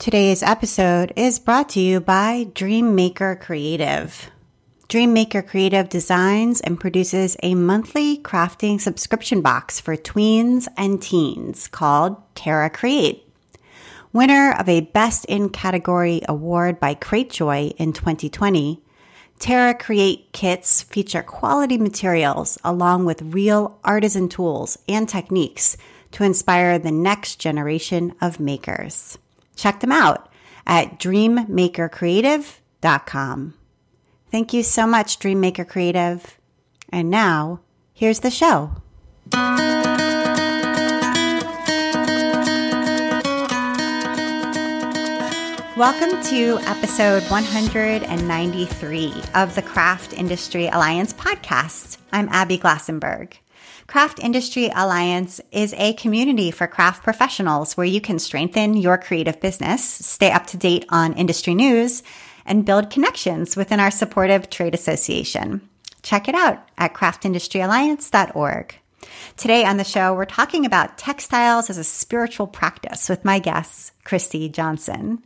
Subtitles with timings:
[0.00, 4.30] Today's episode is brought to you by Dreammaker Creative.
[4.88, 12.16] Dreammaker Creative designs and produces a monthly crafting subscription box for tweens and teens called
[12.34, 13.30] Terra Create.
[14.10, 18.82] Winner of a Best in Category award by Cratejoy in 2020,
[19.38, 25.76] Terra Create kits feature quality materials along with real artisan tools and techniques
[26.12, 29.18] to inspire the next generation of makers.
[29.60, 30.30] Check them out
[30.66, 33.54] at dreammakercreative.com.
[34.30, 36.38] Thank you so much, Dreammaker Creative.
[36.88, 37.60] And now,
[37.92, 38.70] here's the show.
[45.76, 51.98] Welcome to episode 193 of the Craft Industry Alliance podcast.
[52.10, 53.34] I'm Abby Glassenberg.
[53.90, 59.40] Craft Industry Alliance is a community for craft professionals where you can strengthen your creative
[59.40, 62.04] business, stay up to date on industry news,
[62.46, 65.68] and build connections within our supportive trade association.
[66.04, 68.78] Check it out at craftindustryalliance.org.
[69.36, 73.90] Today on the show, we're talking about textiles as a spiritual practice with my guest,
[74.04, 75.20] Christi Johnson.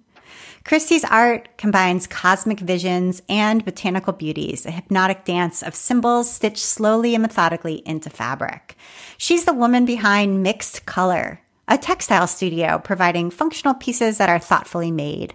[0.65, 7.15] Christi's art combines cosmic visions and botanical beauties, a hypnotic dance of symbols stitched slowly
[7.15, 8.75] and methodically into fabric.
[9.19, 14.91] She's the woman behind Mixed Color, a textile studio providing functional pieces that are thoughtfully
[14.91, 15.35] made,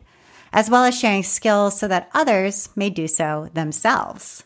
[0.51, 4.45] as well as sharing skills so that others may do so themselves.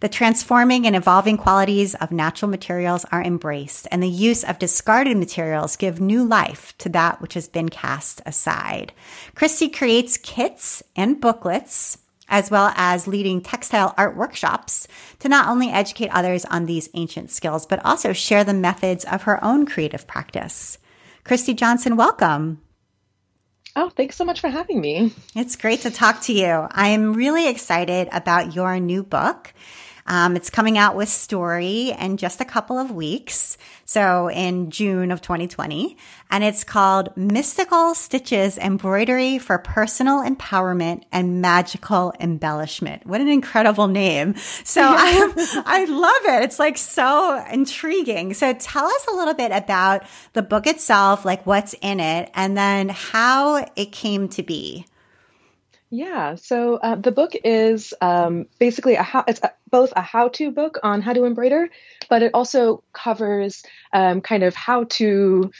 [0.00, 5.16] The transforming and evolving qualities of natural materials are embraced, and the use of discarded
[5.16, 8.92] materials give new life to that which has been cast aside.
[9.34, 14.88] Christi creates kits and booklets as well as leading textile art workshops
[15.20, 19.22] to not only educate others on these ancient skills, but also share the methods of
[19.22, 20.78] her own creative practice.
[21.24, 22.60] Christi Johnson, welcome.
[23.74, 25.12] Oh, thanks so much for having me.
[25.34, 26.66] It's great to talk to you.
[26.70, 29.52] I am really excited about your new book.
[30.06, 33.58] Um, it's coming out with Storey in just a couple of weeks.
[33.84, 35.96] So in June of 2020.
[36.30, 43.06] And it's called Mystical Stitches Embroidery for Personal Empowerment and Magical Embellishment.
[43.06, 44.34] What an incredible name.
[44.64, 46.44] So I, I love it.
[46.44, 48.34] It's like so intriguing.
[48.34, 52.56] So tell us a little bit about the book itself, like what's in it, and
[52.56, 54.86] then how it came to be.
[55.90, 60.50] Yeah, so uh, the book is um, basically a how, it's a, both a how-to
[60.50, 61.68] book on how to embroider,
[62.10, 65.52] but it also covers um, kind of how to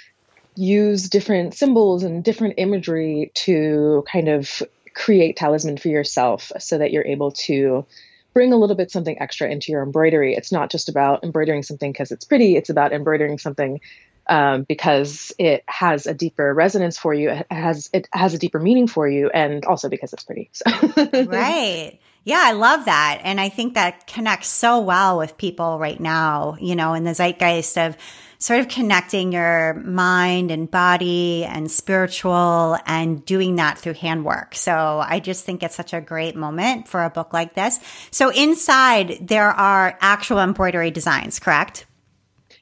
[0.56, 4.62] use different symbols and different imagery to kind of
[4.94, 7.86] create talisman for yourself, so that you're able to
[8.34, 10.34] bring a little bit something extra into your embroidery.
[10.34, 13.81] It's not just about embroidering something because it's pretty; it's about embroidering something
[14.28, 17.31] um, because it has a deeper resonance for you.
[17.31, 20.50] It has it has a deeper meaning for you, and also because it's pretty.
[20.53, 20.64] So.
[21.26, 21.98] right.
[22.25, 26.56] Yeah, I love that, and I think that connects so well with people right now.
[26.60, 27.97] You know, in the zeitgeist of
[28.38, 34.54] sort of connecting your mind and body and spiritual and doing that through handwork.
[34.54, 37.81] So I just think it's such a great moment for a book like this.
[38.10, 41.85] So inside there are actual embroidery designs, correct?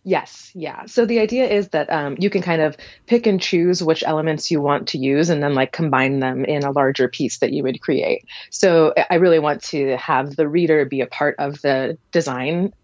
[0.07, 0.85] Yes, yeah.
[0.85, 2.77] So the idea is that um, you can kind of
[3.07, 6.63] pick and choose which elements you want to use and then like combine them in
[6.63, 8.27] a larger piece that you would create.
[8.51, 12.75] So I really want to have the reader be a part of the design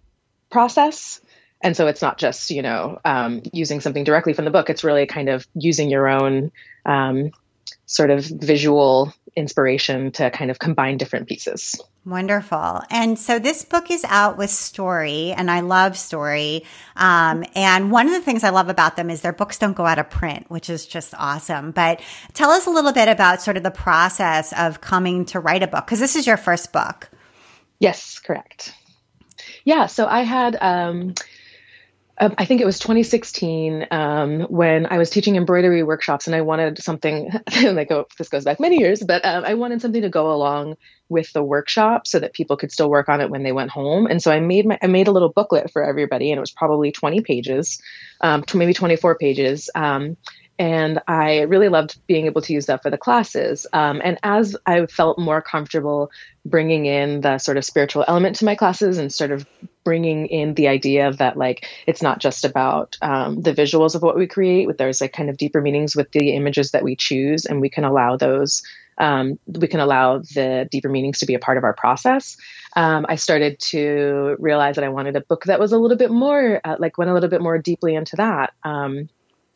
[0.51, 1.21] process.
[1.63, 4.71] And so it's not just, you know, um, using something directly from the book.
[4.71, 6.53] It's really kind of using your own
[6.87, 7.33] um,
[7.85, 11.81] sort of visual inspiration to kind of combine different pieces.
[12.05, 12.83] Wonderful.
[12.91, 16.65] And so this book is out with Storey, and I love Storey.
[16.97, 19.85] Um, and one of the things I love about them is their books don't go
[19.85, 21.73] out of print, which is just awesome.
[21.73, 22.01] But
[22.33, 25.67] tell us a little bit about sort of the process of coming to write a
[25.67, 27.11] book, because this is your first book.
[27.79, 28.75] Yes, correct.
[29.65, 31.15] Yeah, so I had um,
[32.21, 36.43] um, I think it was 2016 um, when I was teaching embroidery workshops, and I
[36.43, 37.31] wanted something
[37.63, 40.77] like oh, this goes back many years, but um, I wanted something to go along
[41.09, 44.07] with the workshop so that people could still work on it when they went home.
[44.07, 46.53] And so I made my I made a little booklet for everybody, and it was
[46.53, 47.81] probably 20 pages,
[48.21, 49.71] um, to maybe 24 pages.
[49.75, 50.19] Um,
[50.61, 53.67] and I really loved being able to use that for the classes.
[53.73, 56.11] Um, and as I felt more comfortable
[56.45, 59.47] bringing in the sort of spiritual element to my classes and sort of
[59.85, 64.03] bringing in the idea of that, like, it's not just about um, the visuals of
[64.03, 66.95] what we create, but there's like kind of deeper meanings with the images that we
[66.95, 68.63] choose, and we can allow those.
[68.99, 72.37] Um, we can allow the deeper meanings to be a part of our process.
[72.77, 76.11] Um, I started to realize that I wanted a book that was a little bit
[76.11, 78.53] more, uh, like, went a little bit more deeply into that.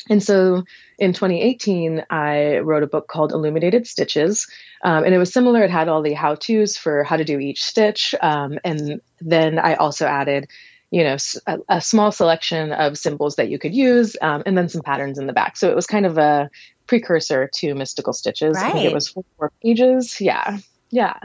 [0.08, 0.64] And so
[0.98, 4.46] in 2018, I wrote a book called Illuminated Stitches.
[4.82, 5.62] Um, and it was similar.
[5.62, 8.14] It had all the how to's for how to do each stitch.
[8.20, 10.48] Um, and then I also added,
[10.90, 11.16] you know,
[11.46, 15.18] a, a, small selection of symbols that you could use um, and then some patterns
[15.18, 15.56] in the back.
[15.56, 16.50] So it was kind of a
[16.86, 18.56] precursor to Mystical Stitches.
[18.56, 18.66] Right.
[18.66, 20.20] I think it was four pages.
[20.20, 20.58] Yeah.
[20.90, 21.18] Yeah.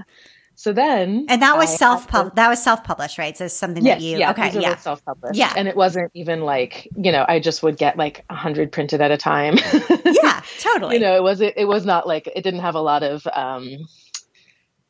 [0.59, 3.35] So then, and that was self pub that was self published, right?
[3.37, 6.41] So something yes, that you yeah, okay, yeah, self published, yeah, and it wasn't even
[6.41, 9.55] like you know I just would get like a hundred printed at a time.
[10.05, 10.95] yeah, totally.
[10.95, 13.25] you know, it was it, it was not like it didn't have a lot of
[13.31, 13.87] um,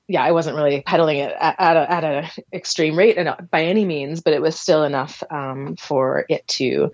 [0.08, 3.66] yeah, I wasn't really peddling it at, at a at a extreme rate and by
[3.66, 6.92] any means, but it was still enough um, for it to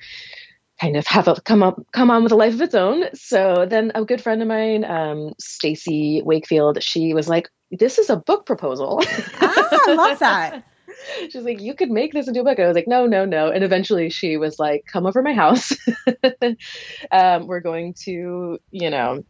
[0.81, 3.05] kind of have a come up come on with a life of its own.
[3.13, 8.09] So then a good friend of mine, um, Stacy Wakefield, she was like, "This is
[8.09, 9.01] a book proposal."
[9.41, 10.63] ah, I love that.
[11.29, 13.49] She's like, "You could make this into a book." I was like, "No, no, no."
[13.51, 15.73] And eventually, she was like, "Come over my house.
[17.11, 19.23] um, we're going to, you know."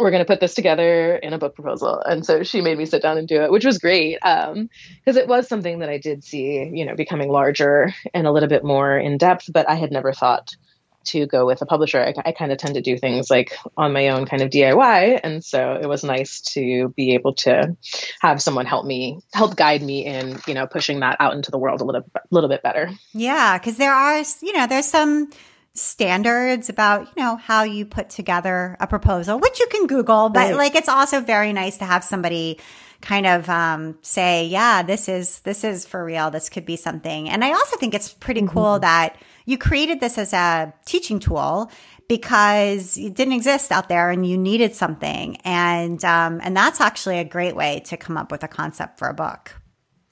[0.00, 2.00] We're going to put this together in a book proposal.
[2.06, 4.18] And so she made me sit down and do it, which was great.
[4.22, 4.70] Um,
[5.04, 8.48] cause it was something that I did see, you know, becoming larger and a little
[8.48, 10.54] bit more in depth, but I had never thought
[11.04, 12.00] to go with a publisher.
[12.00, 15.20] I, I kind of tend to do things like on my own kind of DIY.
[15.22, 17.76] And so it was nice to be able to
[18.20, 21.58] have someone help me, help guide me in, you know, pushing that out into the
[21.58, 22.90] world a little, little bit better.
[23.12, 23.58] Yeah.
[23.58, 25.30] Cause there are, you know, there's some,
[25.74, 30.50] standards about you know how you put together a proposal which you can google but
[30.50, 30.56] right.
[30.56, 32.58] like it's also very nice to have somebody
[33.00, 37.28] kind of um, say yeah this is this is for real this could be something
[37.28, 38.54] and i also think it's pretty mm-hmm.
[38.54, 39.16] cool that
[39.48, 41.70] you created this as a teaching tool
[42.06, 45.36] because it didn't exist out there and you needed something.
[45.38, 49.08] And, um, and that's actually a great way to come up with a concept for
[49.08, 49.54] a book.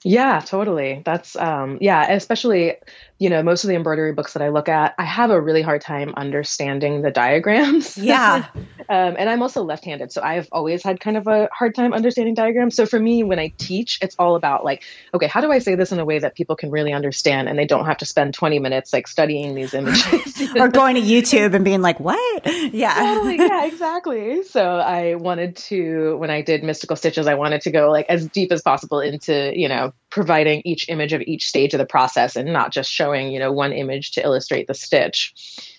[0.03, 1.03] Yeah, totally.
[1.05, 2.75] That's um yeah, especially
[3.19, 5.63] you know, most of the embroidery books that I look at, I have a really
[5.63, 7.97] hard time understanding the diagrams.
[8.07, 8.45] Yeah.
[8.89, 12.35] um, and I'm also left-handed, so I've always had kind of a hard time understanding
[12.35, 12.75] diagrams.
[12.75, 14.83] So for me, when I teach, it's all about like,
[15.13, 17.59] okay, how do I say this in a way that people can really understand and
[17.59, 21.53] they don't have to spend 20 minutes like studying these images or going to YouTube
[21.53, 22.45] and being like, what?
[22.77, 22.93] Yeah.
[22.95, 23.37] Totally.
[23.37, 24.43] Yeah, exactly.
[24.43, 28.27] So I wanted to, when I did mystical stitches, I wanted to go like as
[28.27, 32.35] deep as possible into, you know, providing each image of each stage of the process
[32.35, 35.33] and not just showing, you know, one image to illustrate the stitch.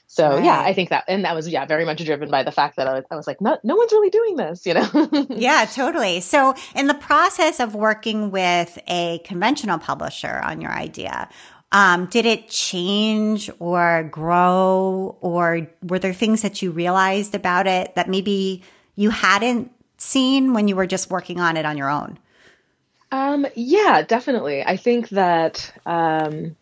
[0.06, 0.44] So right.
[0.44, 2.88] yeah, I think that, and that was yeah very much driven by the fact that
[2.88, 5.26] I was, I was like, no, no one's really doing this, you know.
[5.30, 6.20] yeah, totally.
[6.20, 11.28] So in the process of working with a conventional publisher on your idea,
[11.70, 17.94] um, did it change or grow, or were there things that you realized about it
[17.94, 18.62] that maybe
[18.96, 22.18] you hadn't seen when you were just working on it on your own?
[23.10, 24.62] Um, yeah, definitely.
[24.62, 26.56] I think that, um,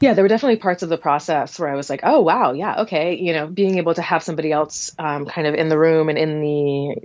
[0.00, 2.82] yeah, there were definitely parts of the process where I was like, oh, wow, yeah,
[2.82, 3.16] okay.
[3.16, 6.18] You know, being able to have somebody else um, kind of in the room and
[6.18, 6.96] in the,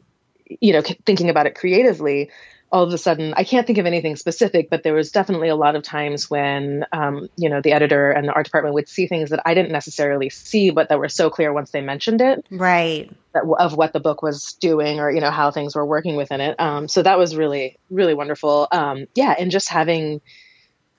[0.59, 2.29] you know, thinking about it creatively
[2.71, 5.55] all of a sudden i can't think of anything specific but there was definitely a
[5.55, 9.07] lot of times when um, you know the editor and the art department would see
[9.07, 12.45] things that i didn't necessarily see but that were so clear once they mentioned it
[12.51, 16.15] right that, of what the book was doing or you know how things were working
[16.15, 16.59] within it.
[16.59, 18.67] Um, so that was really really wonderful.
[18.71, 20.21] Um, yeah and just having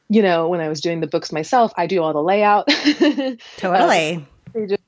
[0.08, 2.68] you know when i was doing the books myself i do all the layout.
[3.56, 4.24] Totally.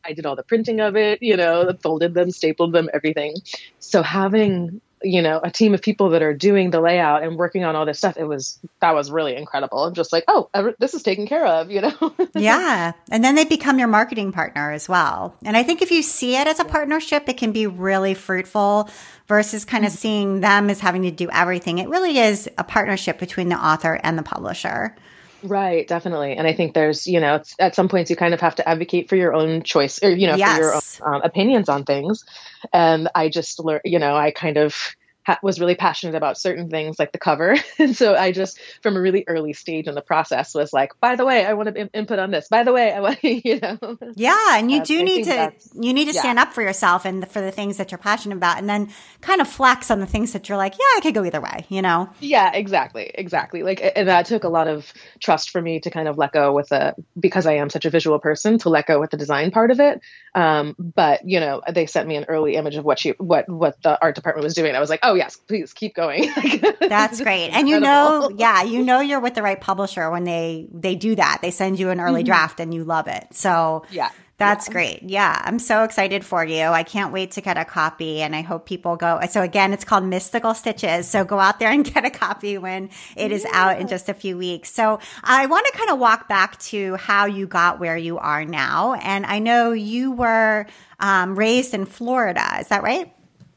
[0.04, 3.34] I did all the printing of it, you know, folded them, stapled them, everything.
[3.80, 7.64] So having you know a team of people that are doing the layout and working
[7.64, 9.84] on all this stuff it was that was really incredible.
[9.84, 12.14] I'm just like oh this is taken care of you know?
[12.34, 12.92] Yeah.
[13.10, 15.34] And then they become your marketing partner as well.
[15.44, 18.88] And i think if you see it as a partnership it can be really fruitful
[19.26, 19.98] versus kind of mm-hmm.
[19.98, 21.78] seeing them as having to do everything.
[21.78, 24.96] It really is a partnership between the author and the publisher
[25.42, 26.32] Right, definitely.
[26.32, 29.08] And I think there's, you know, at some points you kind of have to advocate
[29.08, 30.56] for your own choice or, you know, yes.
[30.56, 32.24] for your own um, opinions on things.
[32.72, 34.96] And I just learned, you know, I kind of
[35.28, 37.56] ha- was really passionate about certain things like the cover.
[37.78, 41.16] and so I just, from a really early stage in the process, was like, by
[41.16, 42.48] the way, I want to input on this.
[42.48, 43.98] By the way, I want, to, you know.
[44.14, 46.20] Yeah, and you uh, do need to you need to yeah.
[46.20, 49.40] stand up for yourself and for the things that you're passionate about, and then kind
[49.40, 51.82] of flex on the things that you're like, yeah, I could go either way, you
[51.82, 52.08] know.
[52.20, 53.62] Yeah, exactly, exactly.
[53.62, 56.52] Like, and that took a lot of trust for me to kind of let go
[56.52, 59.50] with the because I am such a visual person to let go with the design
[59.50, 60.00] part of it.
[60.38, 63.82] Um, but you know, they sent me an early image of what she what what
[63.82, 64.76] the art department was doing.
[64.76, 66.32] I was like, oh yes, please keep going.
[66.80, 67.50] That's great.
[67.50, 71.16] And you know, yeah, you know you're with the right publisher when they they do
[71.16, 71.40] that.
[71.42, 72.26] They send you an early mm-hmm.
[72.26, 73.26] draft and you love it.
[73.32, 74.10] So yeah.
[74.38, 74.72] That's yeah.
[74.72, 75.02] great.
[75.02, 76.62] Yeah, I'm so excited for you.
[76.62, 79.20] I can't wait to get a copy and I hope people go.
[79.28, 81.08] So again, it's called Mystical Stitches.
[81.08, 83.50] So go out there and get a copy when it is yeah.
[83.52, 84.72] out in just a few weeks.
[84.72, 88.44] So I want to kind of walk back to how you got where you are
[88.44, 88.94] now.
[88.94, 90.66] And I know you were
[91.00, 92.58] um, raised in Florida.
[92.60, 93.12] Is that right?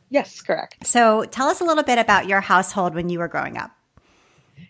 [0.09, 0.87] Yes, correct.
[0.87, 3.71] So tell us a little bit about your household when you were growing up.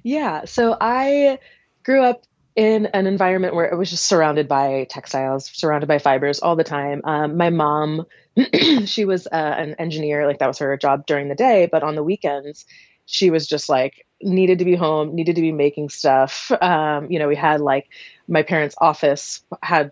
[0.04, 1.40] Yeah, so I
[1.84, 2.24] grew up
[2.56, 6.64] in an environment where it was just surrounded by textiles, surrounded by fibers all the
[6.64, 7.02] time.
[7.04, 8.06] Um, my mom,
[8.86, 11.96] she was uh, an engineer, like that was her job during the day, but on
[11.96, 12.66] the weekends,
[13.06, 16.52] she was just like needed to be home, needed to be making stuff.
[16.62, 17.88] Um, you know, we had like
[18.28, 19.92] my parents' office had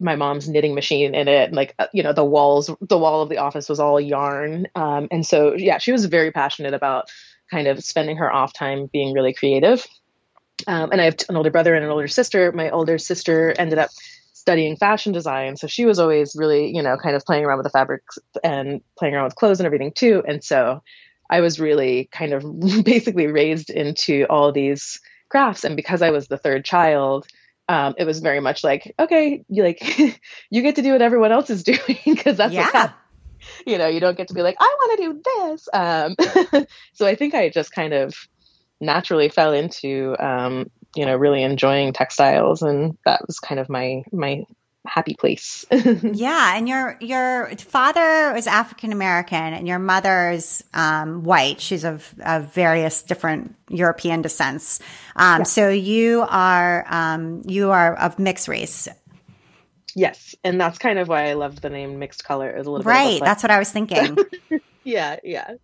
[0.00, 3.22] my mom's knitting machine in it, and like uh, you know the walls, the wall
[3.22, 7.10] of the office was all yarn, um, and so yeah, she was very passionate about
[7.50, 9.86] kind of spending her off time being really creative.
[10.66, 12.52] Um, and I have an older brother and an older sister.
[12.52, 13.90] My older sister ended up
[14.32, 17.64] studying fashion design, so she was always really, you know, kind of playing around with
[17.64, 20.22] the fabrics and playing around with clothes and everything too.
[20.26, 20.82] And so
[21.30, 22.44] I was really kind of
[22.84, 25.64] basically raised into all these crafts.
[25.64, 27.26] And because I was the third child,
[27.68, 29.98] um, it was very much like, okay, you like
[30.50, 32.70] you get to do what everyone else is doing because that's yeah.
[32.72, 32.92] what
[33.66, 35.68] you know, you don't get to be like, I want to do this.
[35.72, 38.14] Um, so I think I just kind of
[38.80, 44.04] naturally fell into um, you know really enjoying textiles and that was kind of my
[44.12, 44.44] my
[44.86, 45.64] happy place.
[45.72, 51.60] Yeah and your your father is african american and your mother's um, white.
[51.60, 54.80] She's of, of various different european descents.
[55.16, 55.42] Um, yeah.
[55.44, 58.88] so you are um, you are of mixed race.
[59.96, 62.84] Yes and that's kind of why i loved the name mixed color is a little
[62.84, 62.90] bit.
[62.90, 64.18] right that's what i was thinking.
[64.86, 65.54] Yeah yeah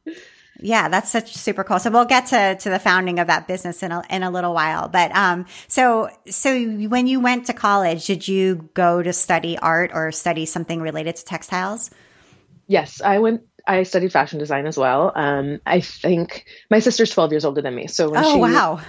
[0.63, 1.79] yeah, that's such super cool.
[1.79, 4.55] So we'll get to, to the founding of that business in a, in a little
[4.55, 4.89] while.
[4.89, 9.91] But, um, so, so when you went to college, did you go to study art
[9.95, 11.91] or study something related to textiles?
[12.67, 15.13] Yes, I went, I studied fashion design as well.
[15.15, 17.87] Um, I think my sister's 12 years older than me.
[17.87, 18.81] So when oh, she, wow.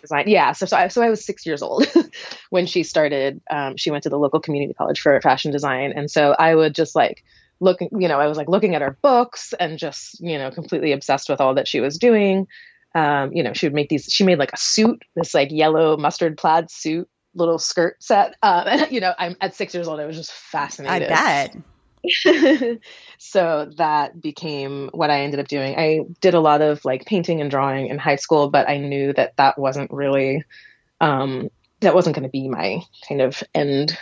[0.00, 0.52] Design, yeah.
[0.52, 1.86] So, so I, so I was six years old
[2.50, 5.92] when she started, um, she went to the local community college for fashion design.
[5.94, 7.24] And so I would just like,
[7.60, 10.92] looking, you know, I was like looking at her books and just, you know, completely
[10.92, 12.46] obsessed with all that she was doing.
[12.94, 15.96] Um, you know, she would make these, she made like a suit, this like yellow
[15.96, 18.34] mustard plaid suit, little skirt set.
[18.42, 21.10] Um, and, you know, I'm at six years old, I was just fascinated.
[21.10, 21.56] I bet.
[23.18, 25.76] so that became what I ended up doing.
[25.76, 29.12] I did a lot of like painting and drawing in high school, but I knew
[29.14, 30.44] that that wasn't really,
[31.00, 31.50] um,
[31.80, 33.98] that wasn't going to be my kind of end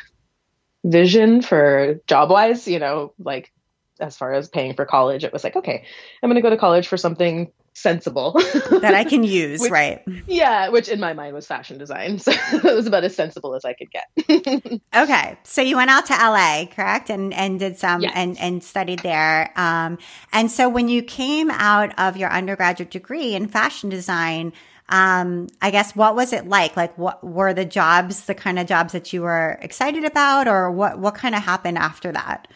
[0.87, 3.53] vision for job wise, you know, like
[4.01, 5.85] as far as paying for college, it was like, okay,
[6.23, 8.33] I'm going to go to college for something sensible
[8.71, 10.03] that I can use, which, right?
[10.27, 12.19] Yeah, which in my mind was fashion design.
[12.27, 14.81] So it was about as sensible as I could get.
[14.97, 15.39] okay.
[15.45, 17.11] So you went out to LA, correct?
[17.11, 18.13] And and did some yes.
[18.15, 19.53] and and studied there.
[19.57, 19.99] Um
[20.33, 24.53] and so when you came out of your undergraduate degree in fashion design,
[24.89, 26.77] um, I guess what was it like?
[26.77, 30.71] Like, what were the jobs, the kind of jobs that you were excited about, or
[30.71, 32.49] what what kind of happened after that?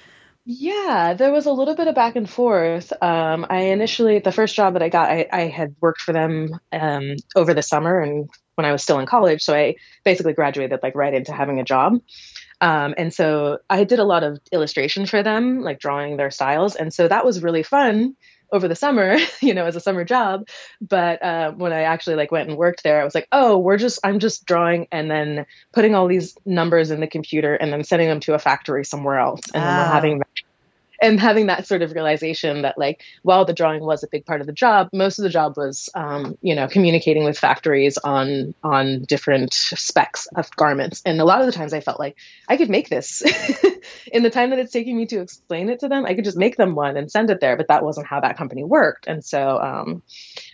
[0.47, 2.93] Yeah, there was a little bit of back and forth.
[3.03, 6.59] Um, I initially, the first job that I got, I, I had worked for them
[6.73, 9.43] um, over the summer and when I was still in college.
[9.43, 12.01] So I basically graduated like right into having a job.
[12.61, 16.75] Um, and so I did a lot of illustration for them, like drawing their styles.
[16.75, 18.17] And so that was really fun
[18.53, 20.49] over the summer, you know, as a summer job.
[20.81, 23.79] But uh, when I actually like went and worked there, I was like, oh, we're
[23.79, 27.85] just I'm just drawing and then putting all these numbers in the computer and then
[27.85, 29.93] sending them to a factory somewhere else, and then we're ah.
[29.93, 30.23] having
[31.01, 34.41] and having that sort of realization that like while the drawing was a big part
[34.41, 38.55] of the job most of the job was um, you know communicating with factories on
[38.63, 41.03] on different specs of garments.
[41.05, 42.17] And a lot of the times i felt like
[42.49, 43.23] i could make this.
[44.13, 46.37] In the time that it's taking me to explain it to them i could just
[46.37, 49.07] make them one and send it there but that wasn't how that company worked.
[49.07, 50.03] And so um,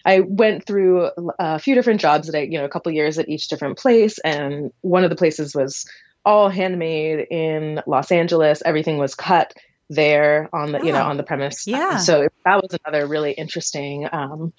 [0.04, 3.28] i went through a few different jobs that i you know a couple years at
[3.28, 5.86] each different place and one of the places was
[6.24, 8.60] all handmade in Los Angeles.
[8.64, 9.54] Everything was cut
[9.88, 11.66] there on the, you know, on the premise.
[11.66, 11.98] Yeah.
[11.98, 14.52] So that was another really interesting, um,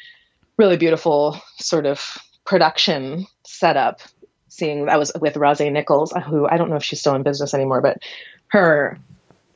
[0.58, 4.02] really beautiful sort of production setup.
[4.50, 7.54] Seeing that was with Rose Nichols, who I don't know if she's still in business
[7.54, 8.00] anymore, but
[8.48, 9.00] her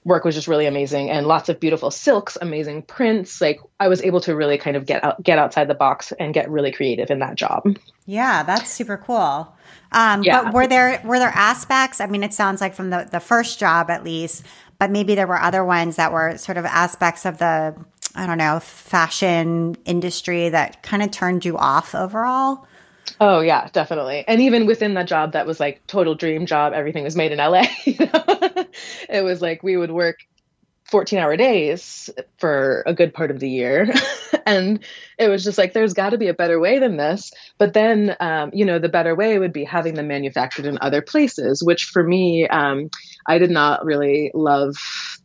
[0.03, 3.39] work was just really amazing and lots of beautiful silks, amazing prints.
[3.39, 6.33] Like I was able to really kind of get out, get outside the box and
[6.33, 7.63] get really creative in that job.
[8.05, 9.53] Yeah, that's super cool.
[9.91, 10.43] Um, yeah.
[10.43, 12.01] But were there were there aspects?
[12.01, 14.43] I mean, it sounds like from the the first job at least
[14.81, 17.75] but maybe there were other ones that were sort of aspects of the
[18.15, 22.65] I don't know fashion industry that kind of turned you off overall.
[23.19, 24.23] Oh yeah, definitely.
[24.27, 27.37] And even within that job that was like total dream job, everything was made in
[27.37, 27.65] LA.
[27.85, 28.65] You know?
[29.07, 30.25] it was like we would work
[30.91, 33.91] 14 hour days for a good part of the year.
[34.45, 34.83] and
[35.17, 37.31] it was just like, there's got to be a better way than this.
[37.57, 41.01] But then, um, you know, the better way would be having them manufactured in other
[41.01, 42.89] places, which for me, um,
[43.25, 44.75] I did not really love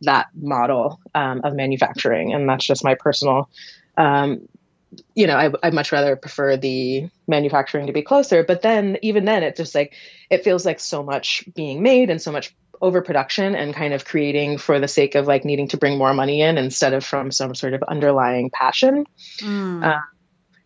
[0.02, 2.32] that model um, of manufacturing.
[2.32, 3.50] And that's just my personal.
[3.96, 4.48] Um,
[5.14, 8.44] you know, I, I'd much rather prefer the manufacturing to be closer.
[8.44, 9.94] But then, even then, it just like,
[10.30, 14.58] it feels like so much being made and so much overproduction and kind of creating
[14.58, 17.54] for the sake of like needing to bring more money in instead of from some
[17.54, 19.06] sort of underlying passion.
[19.40, 19.84] Mm.
[19.84, 20.00] Uh,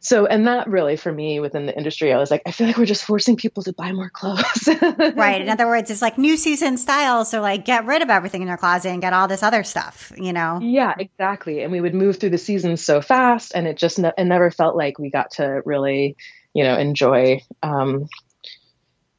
[0.02, 2.78] so, and that really for me within the industry, I was like, I feel like
[2.78, 4.66] we're just forcing people to buy more clothes.
[5.14, 5.42] right.
[5.42, 7.26] In other words, it's like new season style.
[7.26, 10.10] So, like, get rid of everything in your closet and get all this other stuff,
[10.16, 10.58] you know?
[10.62, 11.62] Yeah, exactly.
[11.62, 14.50] And we would move through the seasons so fast, and it just ne- it never
[14.50, 16.16] felt like we got to really,
[16.54, 18.08] you know, enjoy um,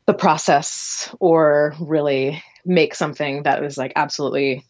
[0.08, 4.66] the process or really make something that was like absolutely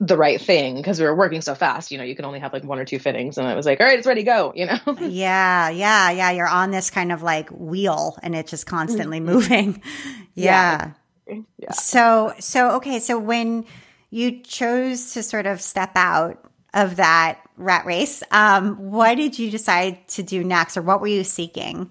[0.00, 2.52] the right thing because we were working so fast you know you can only have
[2.52, 4.66] like one or two fittings and it was like all right it's ready go you
[4.66, 4.78] know?
[5.00, 9.32] Yeah yeah yeah you're on this kind of like wheel and it's just constantly mm-hmm.
[9.32, 9.82] moving.
[10.36, 10.90] Yeah.
[11.28, 11.40] yeah.
[11.58, 11.72] Yeah.
[11.72, 13.66] So so okay so when
[14.10, 16.44] you chose to sort of step out
[16.74, 21.06] of that rat race um what did you decide to do next or what were
[21.06, 21.88] you seeking?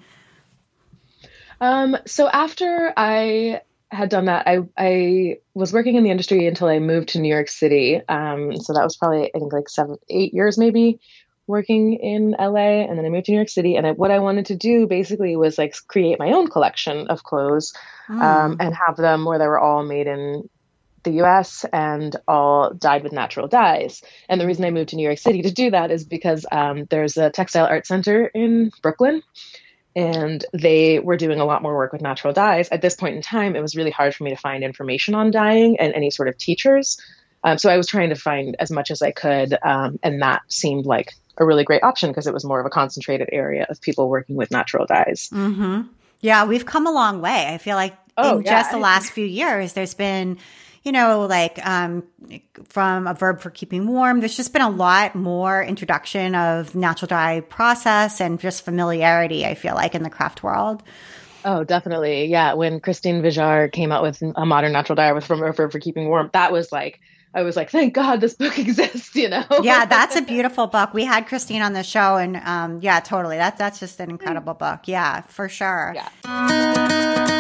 [1.61, 3.61] Um so after i
[3.93, 7.33] had done that, I I was working in the industry until I moved to New
[7.33, 8.01] York City.
[8.07, 10.99] Um, so that was probably I think like seven, eight years maybe
[11.47, 13.75] working in LA, and then I moved to New York City.
[13.75, 17.23] And I, what I wanted to do basically was like create my own collection of
[17.23, 17.73] clothes
[18.07, 18.21] mm.
[18.21, 20.49] um, and have them where they were all made in
[21.03, 24.01] the US and all dyed with natural dyes.
[24.29, 26.85] And the reason I moved to New York City to do that is because um,
[26.89, 29.21] there's a textile art center in Brooklyn
[29.95, 32.69] and they were doing a lot more work with natural dyes.
[32.69, 35.31] At this point in time, it was really hard for me to find information on
[35.31, 36.99] dyeing and any sort of teachers.
[37.43, 40.41] Um, so I was trying to find as much as I could, um, and that
[40.47, 43.81] seemed like a really great option because it was more of a concentrated area of
[43.81, 45.29] people working with natural dyes.
[45.33, 45.81] Mm-hmm.
[46.21, 47.47] Yeah, we've come a long way.
[47.53, 48.61] I feel like oh, in yeah.
[48.61, 50.37] just the last few years, there's been
[50.83, 52.03] you know, like um,
[52.65, 54.19] from a verb for keeping warm.
[54.19, 59.55] There's just been a lot more introduction of natural dye process and just familiarity, I
[59.55, 60.83] feel like, in the craft world.
[61.45, 62.25] Oh, definitely.
[62.25, 62.53] Yeah.
[62.53, 65.79] When Kristine Vejar came out with a modern natural dye with from a verb for
[65.79, 66.99] keeping warm, that was like,
[67.33, 69.45] I was like, thank God this book exists, you know?
[69.61, 70.93] yeah, that's a beautiful book.
[70.93, 73.37] We had Christine on the show and um, yeah, totally.
[73.37, 74.81] That, that's just an incredible book.
[74.87, 75.95] Yeah, for sure.
[75.95, 77.32] Yeah.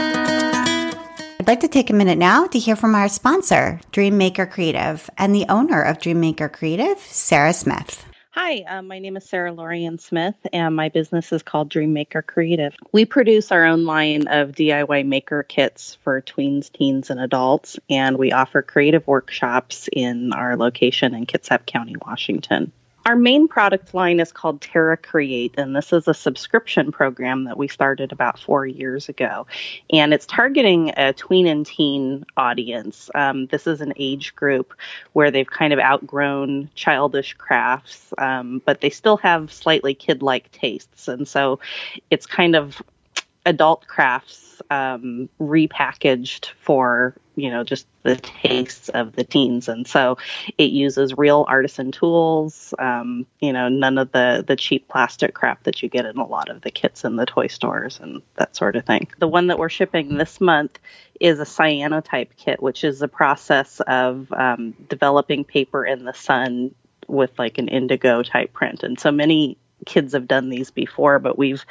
[1.43, 5.35] I'd like to take a minute now to hear from our sponsor, Dreammaker Creative, and
[5.35, 8.05] the owner of Dreammaker Creative, Sarah Smith.
[8.31, 12.73] Hi, um, my name is Sarah Lorian Smith, and my business is called Dreammaker Creative.
[12.93, 18.17] We produce our own line of DIY maker kits for tweens, teens, and adults, and
[18.17, 22.71] we offer creative workshops in our location in Kitsap County, Washington.
[23.05, 27.57] Our main product line is called Terra Create, and this is a subscription program that
[27.57, 29.45] we started about four years ago.
[29.91, 33.09] And it's targeting a tween and teen audience.
[33.13, 34.73] Um, this is an age group
[35.11, 40.49] where they've kind of outgrown childish crafts, um, but they still have slightly kid like
[40.51, 41.09] tastes.
[41.09, 41.59] And so
[42.09, 42.81] it's kind of
[43.45, 49.67] adult crafts um, repackaged for you know just the tastes of the teens.
[49.67, 50.17] And so
[50.57, 55.63] it uses real artisan tools um, you know none of the the cheap plastic crap
[55.63, 58.55] that you get in a lot of the kits in the toy stores and that
[58.55, 59.07] sort of thing.
[59.19, 60.79] The one that we're shipping this month
[61.19, 66.73] is a cyanotype kit which is the process of um, developing paper in the sun
[67.07, 68.83] with like an indigo type print.
[68.83, 71.65] And so many kids have done these before, but we've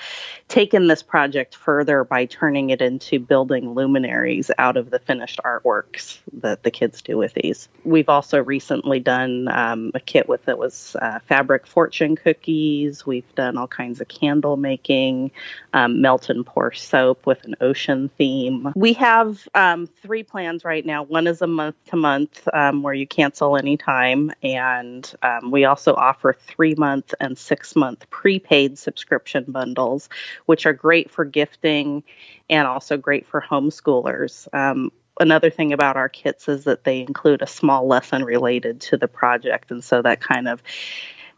[0.48, 6.18] taken this project further by turning it into building luminaries out of the finished artworks
[6.32, 7.68] that the kids do with these.
[7.84, 13.06] We've also recently done um, a kit with it was uh, fabric fortune cookies.
[13.06, 15.30] We've done all kinds of candle making,
[15.72, 18.72] um, melt and pour soap with an ocean theme.
[18.74, 21.02] We have um, three plans right now.
[21.04, 25.94] One is a month to month um, where you cancel anytime, and um, we also
[25.94, 30.08] offer three month and six month prepaid subscription bundles,
[30.46, 32.02] which are great for gifting
[32.48, 34.52] and also great for homeschoolers.
[34.54, 38.96] Um, another thing about our kits is that they include a small lesson related to
[38.96, 39.70] the project.
[39.70, 40.62] And so that kind of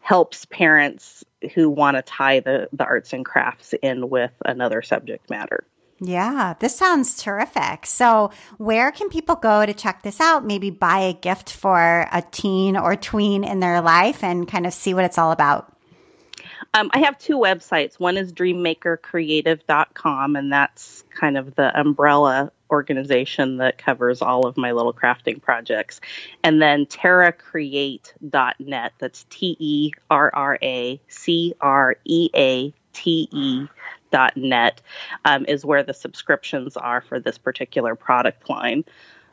[0.01, 1.25] helps parents
[1.55, 5.65] who want to tie the, the arts and crafts in with another subject matter.
[6.01, 7.87] Yeah, this sounds terrific.
[7.87, 10.45] So, where can people go to check this out?
[10.45, 14.75] Maybe buy a gift for a teen or tween in their life and kind of
[14.75, 15.74] see what it's all about.
[16.77, 18.01] Um, I have two websites.
[18.01, 24.73] One is dreammakercreative.com, and that's kind of the umbrella organization that covers all of my
[24.73, 26.01] little crafting projects.
[26.43, 28.93] And then terracreate.net.
[28.99, 33.69] That's T E R R A C R E A T E
[34.11, 34.83] dot net
[35.25, 38.85] um, is where the subscriptions are for this particular product line.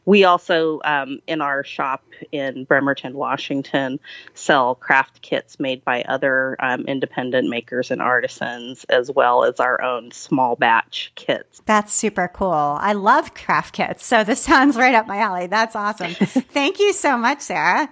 [0.06, 4.00] We also, um, in our shop in Bremerton, Washington,
[4.34, 9.82] sell craft kits made by other um, independent makers and artisans, as well as our
[9.82, 11.62] own small batch kits.
[11.66, 12.50] That's super cool.
[12.82, 14.06] I love craft kits.
[14.06, 15.48] So this sounds right up my alley.
[15.48, 16.14] That's awesome.
[16.14, 17.90] Thank you so much, Sarah.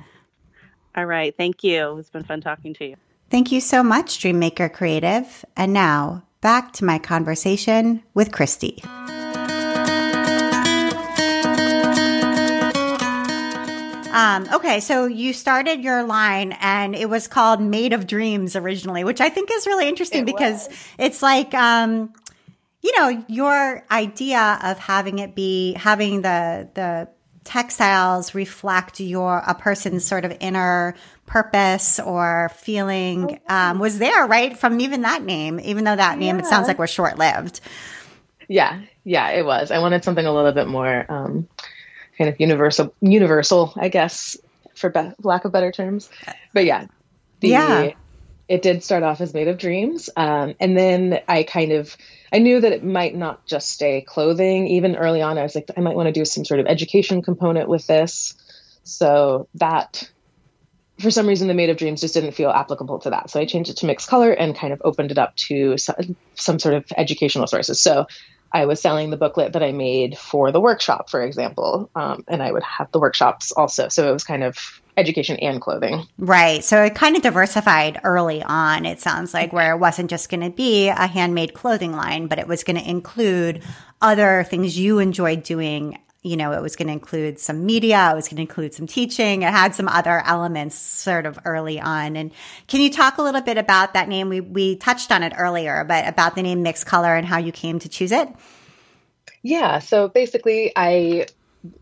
[0.96, 1.36] All right.
[1.38, 1.98] Thank you.
[1.98, 2.96] It's been fun talking to you.
[3.30, 5.46] Thank you so much, Dreammaker Creative.
[5.56, 8.82] And now back to my conversation with Christi.
[14.12, 19.04] Um, okay, so you started your line and it was called Made of Dreams originally,
[19.04, 20.88] which I think is really interesting it because was.
[20.98, 22.14] it's like, um,
[22.82, 27.10] you know, your idea of having it be having the the
[27.44, 30.96] textiles reflect your a person's sort of inner
[31.26, 36.36] purpose or feeling um, was there right from even that name, even though that name
[36.36, 36.42] yeah.
[36.42, 37.62] it sounds like was short lived.
[38.48, 39.72] Yeah, yeah, it was.
[39.72, 41.06] I wanted something a little bit more.
[41.10, 41.48] Um,
[42.20, 44.38] kind of universal, universal, I guess,
[44.76, 46.10] for be- lack of better terms.
[46.54, 46.86] But yeah,
[47.40, 47.92] the, yeah,
[48.48, 51.98] it did start off as made of dreams, um, and then I kind of
[52.32, 54.68] I knew that it might not just stay clothing.
[54.68, 57.22] Even early on, I was like, I might want to do some sort of education
[57.22, 58.36] component with this.
[58.84, 60.10] So that,
[61.00, 63.30] for some reason, the Made of Dreams just didn't feel applicable to that.
[63.30, 66.16] So I changed it to mixed color and kind of opened it up to some,
[66.36, 67.80] some sort of educational sources.
[67.80, 68.06] So
[68.52, 72.42] I was selling the booklet that I made for the workshop, for example, um, and
[72.42, 73.90] I would have the workshops also.
[73.90, 76.06] So it was kind of education and clothing.
[76.18, 76.64] Right.
[76.64, 80.42] So it kind of diversified early on, it sounds like, where it wasn't just going
[80.42, 83.64] to be a handmade clothing line, but it was going to include
[84.02, 85.98] other things you enjoyed doing.
[86.22, 88.88] You know, it was going to include some media, it was going to include some
[88.88, 92.18] teaching, it had some other elements sort of early on.
[92.18, 92.32] And
[92.68, 94.28] can you talk a little bit about that name?
[94.28, 97.54] We, we touched on it earlier, but about the name Mixed Color and how you
[97.54, 98.28] came to choose it?
[99.42, 101.28] Yeah, so basically, I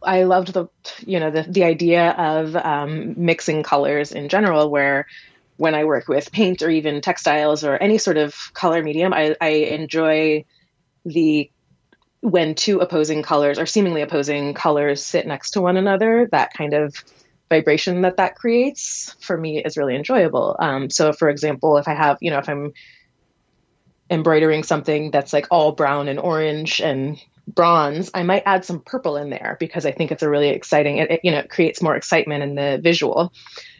[0.04, 0.68] I loved the
[1.06, 5.08] you know the the idea of um, mixing colors in general, where
[5.58, 9.36] when I work with paint or even textiles or any sort of color medium, I,
[9.42, 10.46] I enjoy
[11.04, 11.50] the
[12.22, 16.28] when two opposing colors or seemingly opposing colors sit next to one another.
[16.32, 16.96] That kind of
[17.50, 20.56] vibration that that creates for me is really enjoyable.
[20.60, 22.74] Um, so, for example, if I have you know if I'm
[24.10, 29.18] embroidering something that's like all brown and orange and bronze, I might add some purple
[29.18, 31.82] in there because I think it's a really exciting, it, it, you know, it creates
[31.82, 33.34] more excitement in the visual.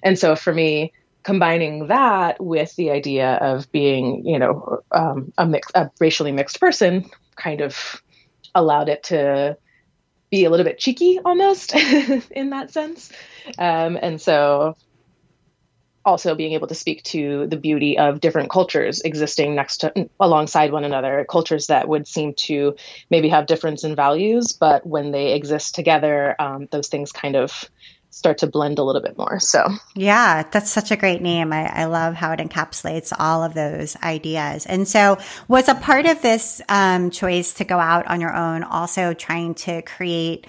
[0.04, 5.46] And so for me, combining that with the idea of being, you know, um, a
[5.46, 8.02] mix, a racially mixed person kind of
[8.58, 9.58] allowed it to
[10.30, 11.74] be a little bit cheeky almost
[12.32, 13.12] in that sense.
[13.58, 14.76] Um, and so
[16.08, 20.72] also being able to speak to the beauty of different cultures existing next to alongside
[20.72, 22.76] one another cultures that would seem to
[23.10, 27.70] maybe have difference in values but when they exist together um, those things kind of
[28.10, 31.68] start to blend a little bit more so yeah that's such a great name I,
[31.68, 35.18] I love how it encapsulates all of those ideas and so
[35.48, 39.56] was a part of this um, choice to go out on your own also trying
[39.56, 40.48] to create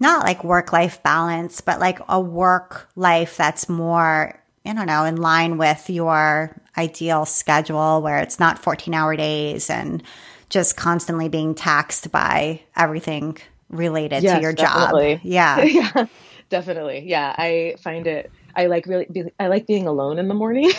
[0.00, 5.04] not like work life balance, but like a work life that's more I don't know,
[5.04, 10.02] in line with your ideal schedule where it's not 14 hour days and
[10.50, 13.38] just constantly being taxed by everything
[13.70, 15.14] related yes, to your definitely.
[15.14, 15.20] job.
[15.24, 15.62] Yeah.
[15.62, 16.06] yeah.
[16.48, 17.04] Definitely.
[17.06, 17.34] Yeah.
[17.36, 20.72] I find it I like really be, I like being alone in the morning.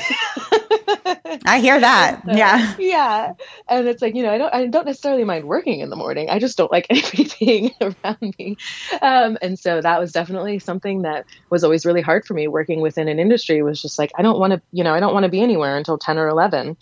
[1.45, 2.23] I hear that.
[2.29, 2.75] So, yeah.
[2.77, 3.33] Yeah.
[3.69, 6.29] And it's like, you know, I don't I don't necessarily mind working in the morning.
[6.29, 8.57] I just don't like anybody being around me.
[9.01, 12.81] Um, and so that was definitely something that was always really hard for me working
[12.81, 15.23] within an industry was just like I don't want to, you know, I don't want
[15.23, 16.75] to be anywhere until 10 or 11.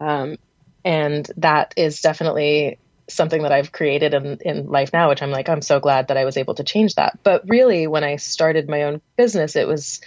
[0.00, 0.36] Um,
[0.84, 2.78] and that is definitely
[3.12, 6.16] something that I've created in, in life now, which I'm like, I'm so glad that
[6.16, 7.18] I was able to change that.
[7.22, 10.00] But really, when I started my own business, it was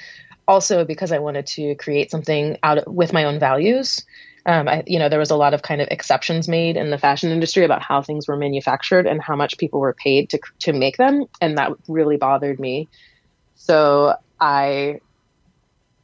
[0.47, 4.05] also because I wanted to create something out of, with my own values.
[4.45, 6.99] Um, I, you know, there was a lot of kind of exceptions made in the
[6.99, 10.73] fashion industry about how things were manufactured and how much people were paid to to
[10.73, 12.87] make them, and that really bothered me.
[13.55, 14.99] So I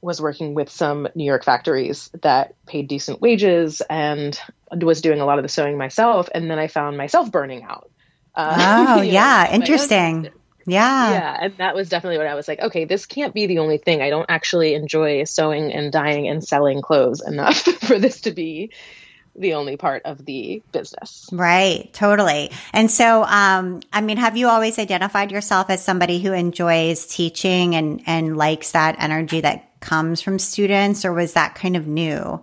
[0.01, 4.39] was working with some New York factories that paid decent wages and
[4.71, 6.27] was doing a lot of the sewing myself.
[6.33, 7.89] And then I found myself burning out.
[8.33, 9.51] Uh, oh, yeah.
[9.53, 10.29] Interesting.
[10.65, 11.11] Yeah.
[11.11, 11.37] Yeah.
[11.41, 14.01] And that was definitely what I was like, okay, this can't be the only thing.
[14.01, 18.71] I don't actually enjoy sewing and dyeing and selling clothes enough for this to be
[19.35, 21.29] the only part of the business.
[21.31, 22.51] Right, totally.
[22.73, 27.75] And so, um, I mean, have you always identified yourself as somebody who enjoys teaching
[27.75, 32.41] and, and likes that energy that comes from students, or was that kind of new?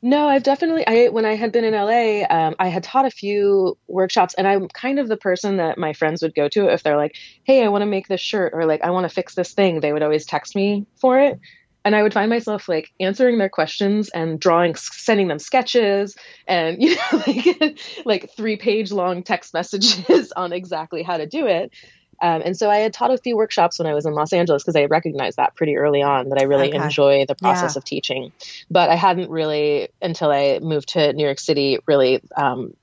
[0.00, 0.86] No, I've definitely.
[0.86, 4.46] I when I had been in LA, um, I had taught a few workshops, and
[4.46, 7.64] I'm kind of the person that my friends would go to if they're like, "Hey,
[7.64, 9.92] I want to make this shirt," or like, "I want to fix this thing." They
[9.92, 11.40] would always text me for it,
[11.84, 16.16] and I would find myself like answering their questions and drawing, sending them sketches,
[16.46, 21.46] and you know, like like three page long text messages on exactly how to do
[21.46, 21.72] it.
[22.20, 24.62] Um, and so I had taught a few workshops when I was in Los Angeles
[24.62, 26.82] because I recognized that pretty early on that I really Okay.
[26.84, 27.78] enjoy the process Yeah.
[27.78, 28.32] of teaching.
[28.70, 32.74] But I hadn't really, until I moved to New York City, really um,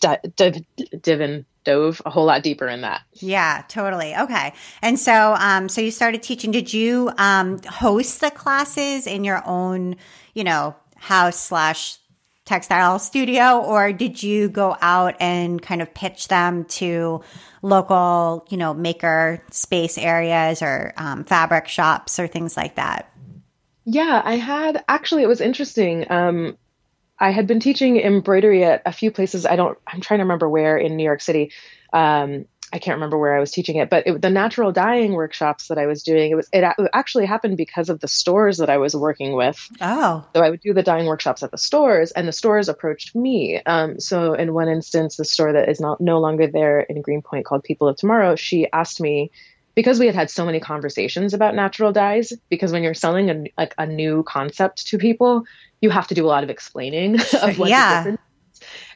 [0.00, 0.64] di- div-
[1.02, 3.02] div and dove a whole lot deeper in that.
[3.14, 4.16] Yeah, totally.
[4.16, 4.54] Okay.
[4.80, 6.50] And so, um, so you started teaching.
[6.50, 9.96] Did you, um, host the classes in your own,
[10.34, 11.98] you know, house slash
[12.48, 17.22] textile studio, or did you go out and kind of pitch them to
[17.60, 23.12] local, you know, maker space areas or, um, fabric shops or things like that?
[23.84, 26.10] Yeah, I had actually, it was interesting.
[26.10, 26.56] Um,
[27.18, 29.44] I had been teaching embroidery at a few places.
[29.44, 31.52] I don't, I'm trying to remember where in New York City.
[31.92, 35.68] Um, I can't remember where I was teaching it, but it, the natural dyeing workshops
[35.68, 38.68] that I was doing, it was, it, it actually happened because of the stores that
[38.70, 39.58] I was working with.
[39.80, 43.14] Oh, So I would do the dyeing workshops at the stores, and the stores approached
[43.16, 43.62] me.
[43.64, 47.46] Um, so in one instance, the store that is not no longer there in Greenpoint
[47.46, 49.30] called People of Tomorrow, she asked me
[49.74, 52.32] because we had had so many conversations about natural dyes.
[52.50, 55.44] Because when you're selling a like a new concept to people,
[55.80, 57.88] you have to do a lot of explaining of what Yeah.
[57.88, 58.27] the difference.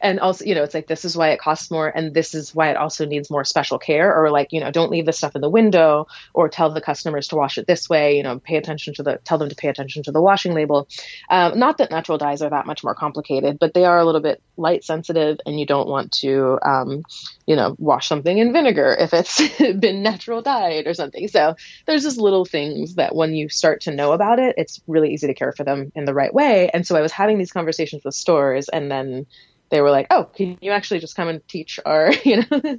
[0.03, 2.55] And also, you know, it's like this is why it costs more, and this is
[2.55, 4.15] why it also needs more special care.
[4.15, 7.29] Or like, you know, don't leave the stuff in the window, or tell the customers
[7.29, 8.17] to wash it this way.
[8.17, 10.89] You know, pay attention to the tell them to pay attention to the washing label.
[11.31, 14.21] Um, not that natural dyes are that much more complicated, but they are a little
[14.21, 17.05] bit light sensitive, and you don't want to, um,
[17.47, 21.29] you know, wash something in vinegar if it's been natural dyed or something.
[21.29, 21.55] So
[21.87, 25.29] there's just little things that when you start to know about it, it's really easy
[25.29, 26.71] to care for them in the right way.
[26.73, 29.27] And so I was having these conversations with stores, and then
[29.73, 32.79] they were like, "Oh, can you actually just come and teach our, you know,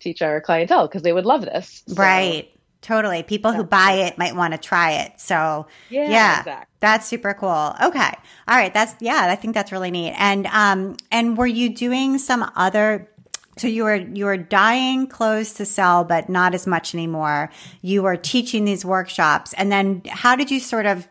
[0.00, 2.50] teach our clientele because they would love this." So, right.
[2.80, 3.24] Totally.
[3.24, 5.20] People who buy it might want to try it.
[5.20, 6.10] So, Yeah.
[6.10, 6.38] Yeah.
[6.38, 6.74] Exactly.
[6.80, 7.74] That's super cool.
[7.82, 8.12] Okay.
[8.46, 8.72] All right.
[8.72, 10.14] That's yeah, I think that's really neat.
[10.16, 13.10] And um and were you doing some other
[13.56, 17.50] so you were you were dyeing clothes to sell but not as much anymore.
[17.82, 21.08] You were teaching these workshops and then how did you sort of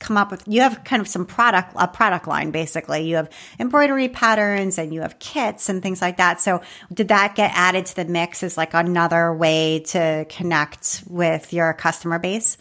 [0.00, 3.02] come up with you have kind of some product a product line basically.
[3.08, 6.40] You have embroidery patterns and you have kits and things like that.
[6.40, 6.60] So
[6.92, 11.72] did that get added to the mix as like another way to connect with your
[11.74, 12.56] customer base?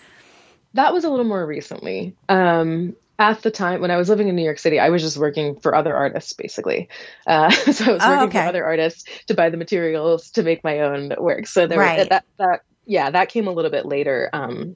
[0.73, 2.15] That was a little more recently.
[2.29, 5.17] Um, at the time when I was living in New York City, I was just
[5.17, 6.89] working for other artists, basically.
[7.27, 8.39] Uh, so I was Oh, working okay.
[8.41, 11.45] for other artists to buy the materials to make my own work.
[11.47, 12.09] So there, Right.
[12.09, 14.29] that, that, yeah, that came a little bit later.
[14.33, 14.73] Um,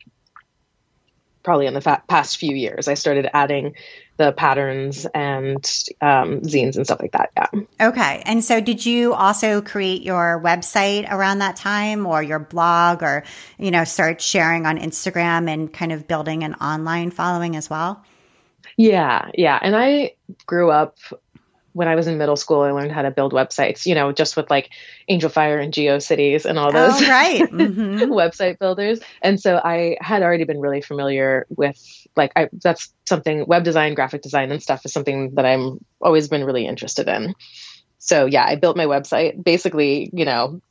[1.45, 3.75] probably in the fa- past few years, I started adding
[4.17, 5.57] the patterns and
[6.01, 7.31] um, zines and stuff like that.
[7.37, 7.87] Yeah.
[7.89, 8.23] Okay.
[8.25, 13.23] And so did you also create your website around that time or your blog or,
[13.57, 18.03] you know, start sharing on Instagram and kind of building an online following as well?
[18.77, 19.59] Yeah, yeah.
[19.61, 20.97] And I grew up
[21.75, 24.37] when I was in middle school, I learned how to build websites, you know, just
[24.37, 24.69] with like
[25.09, 27.45] Angelfire and GeoCities and all those Oh, right.
[27.49, 29.01] hmm website builders.
[29.21, 31.77] And so I had already been really familiar with
[32.15, 36.29] like I that's something web design, graphic design and stuff is something that I'm always
[36.29, 37.35] been really interested in.
[37.99, 40.61] So yeah, I built my website basically, you know,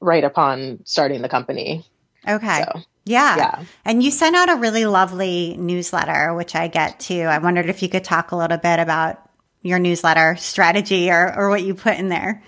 [0.00, 1.82] right upon starting the company.
[2.28, 2.62] Okay.
[2.62, 3.36] So Yeah.
[3.38, 3.64] yeah.
[3.86, 7.22] And you sent out a really lovely newsletter, which I get to.
[7.22, 9.18] I wondered if you could talk a little bit about
[9.64, 12.40] your newsletter strategy or, or what you put in there.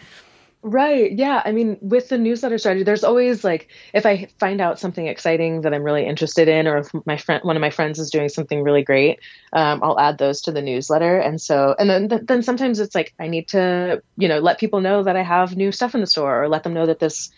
[0.62, 1.12] Right.
[1.12, 1.42] Yeah.
[1.44, 5.60] I mean, with the newsletter strategy, there's always like if I find out something exciting
[5.60, 8.28] that I'm really interested in, or if my friend, one of my friends is doing
[8.28, 9.20] something really great,
[9.52, 11.18] um, I'll add those to the newsletter.
[11.18, 14.58] And so, and then th- then sometimes it's like I need to, you know, let
[14.58, 16.98] people know that I have new stuff in the store, or let them know that
[16.98, 17.30] this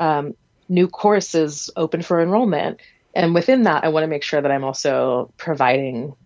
[0.00, 0.34] um,
[0.68, 2.80] new course is open for enrollment.
[3.14, 6.16] And within that, I want to make sure that I'm also providing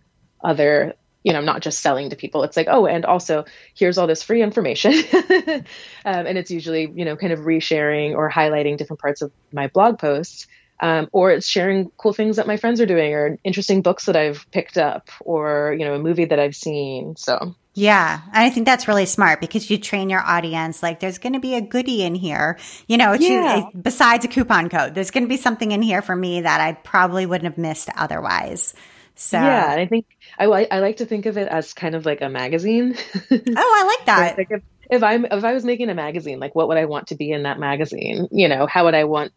[0.43, 2.43] other you know, I'm not just selling to people.
[2.43, 4.93] It's like, oh, and also here's all this free information.
[5.23, 5.63] um,
[6.05, 9.99] and it's usually, you know, kind of resharing or highlighting different parts of my blog
[9.99, 10.47] posts
[10.79, 14.15] um, or it's sharing cool things that my friends are doing or interesting books that
[14.15, 17.15] I've picked up or, you know, a movie that I've seen.
[17.15, 18.21] So yeah.
[18.33, 21.39] And I think that's really smart because you train your audience like there's going to
[21.39, 23.69] be a goodie in here, you know, yeah.
[23.79, 24.95] besides a coupon code.
[24.95, 27.89] There's going to be something in here for me that I probably wouldn't have missed
[27.95, 28.73] otherwise.
[29.17, 30.05] So yeah, I think
[30.37, 32.95] I, I like to think of it as kind of like a magazine.
[33.31, 34.37] oh, I like that.
[34.37, 37.07] like if, if I'm if I was making a magazine, like what would I want
[37.07, 38.27] to be in that magazine?
[38.31, 39.33] You know, how would I want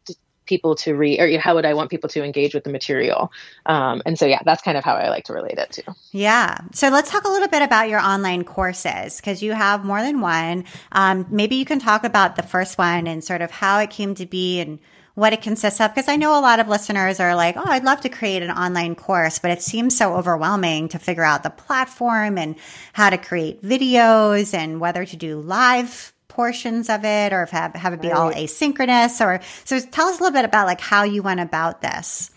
[0.50, 3.32] people to read or how would I want people to engage with the material?
[3.64, 5.94] Um, and so, yeah, that's kind of how I like to relate it to.
[6.10, 6.58] Yeah.
[6.72, 10.20] So let's talk a little bit about your online courses because you have more than
[10.20, 10.64] one.
[10.92, 14.14] Um, maybe you can talk about the first one and sort of how it came
[14.16, 14.80] to be and
[15.20, 17.84] what it consists of because I know a lot of listeners are like, "Oh, I'd
[17.84, 21.50] love to create an online course, but it seems so overwhelming to figure out the
[21.50, 22.56] platform and
[22.94, 27.92] how to create videos and whether to do live portions of it or have, have
[27.92, 28.16] it be right.
[28.16, 31.82] all asynchronous or so tell us a little bit about like how you went about
[31.82, 32.30] this.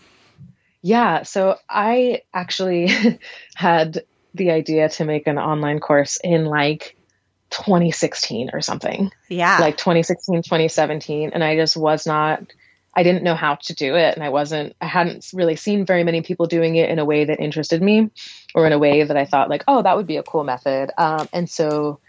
[0.82, 2.90] Yeah so i actually
[3.54, 6.96] had the idea to make an online course in like
[7.50, 9.12] 2016 or something.
[9.28, 9.58] Yeah.
[9.58, 12.42] Like 2016 2017 and i just was not
[12.96, 16.04] I didn't know how to do it and I wasn't I hadn't really seen very
[16.04, 18.10] many people doing it in a way that interested me
[18.54, 20.90] or in a way that I thought like oh that would be a cool method
[20.98, 22.00] um, and so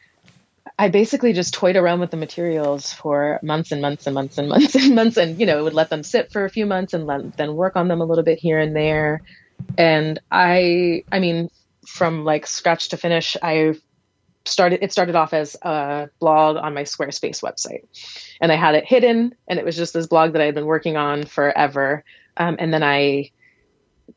[0.78, 4.50] I basically just toyed around with the materials for months and months and months and
[4.50, 6.93] months and months, and you know, it would let them sit for a few months
[6.93, 9.21] and let, then work on them a little bit here and there.
[9.78, 11.50] And I, I mean,
[11.88, 13.76] from like scratch to finish, I
[14.47, 14.84] started.
[14.84, 17.86] It started off as a blog on my Squarespace website,
[18.41, 20.65] and I had it hidden, and it was just this blog that I had been
[20.65, 22.03] working on forever.
[22.38, 23.31] Um, and then I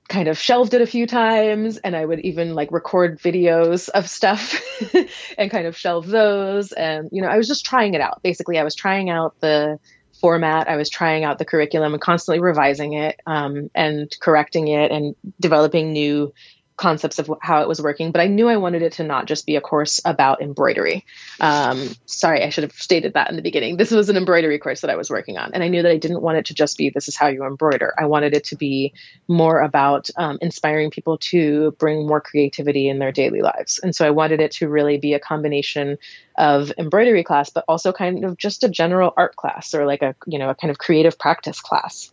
[0.09, 4.09] kind of shelved it a few times and I would even like record videos of
[4.09, 4.61] stuff
[5.39, 6.73] and kind of shelve those.
[6.73, 8.23] And, you know, I was just trying it out.
[8.23, 9.79] Basically, I was trying out the
[10.21, 10.69] format.
[10.69, 15.15] I was trying out the curriculum and constantly revising it um, and correcting it and
[15.41, 16.33] developing new
[16.79, 19.45] concepts of how it was working, but I knew I wanted it to not just
[19.45, 21.05] be a course about embroidery.
[21.41, 23.77] Um, sorry, I should have stated that in the beginning.
[23.77, 25.99] This was an embroidery course that I was working on, and I knew that I
[25.99, 27.93] didn't want it to just be this is how you embroider.
[27.99, 28.95] I wanted it to be
[29.27, 33.79] more about um, inspiring people to bring more creativity in their daily lives.
[33.83, 35.99] And so I wanted it to really be a combination
[36.39, 40.15] of embroidery class, but also kind of just a general art class or like a
[40.27, 42.11] you know a kind of creative practice class.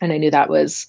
[0.00, 0.86] And I knew that was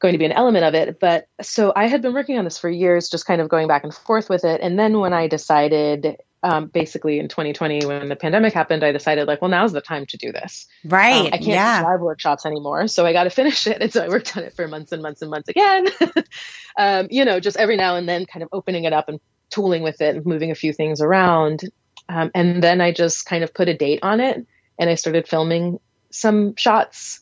[0.00, 1.00] going to be an element of it.
[1.00, 3.84] But so I had been working on this for years, just kind of going back
[3.84, 4.60] and forth with it.
[4.60, 9.26] And then when I decided, um, basically in 2020, when the pandemic happened, I decided
[9.26, 10.66] like, well, now's the time to do this.
[10.84, 11.20] Right.
[11.20, 11.80] Um, I can't yeah.
[11.80, 12.86] do live workshops anymore.
[12.86, 13.82] So I got to finish it.
[13.82, 15.88] And so I worked on it for months and months and months again.
[16.78, 19.82] um, you know, just every now and then kind of opening it up and tooling
[19.82, 21.62] with it and moving a few things around.
[22.08, 24.46] Um, and then I just kind of put a date on it
[24.78, 25.80] and I started filming
[26.10, 27.20] some shots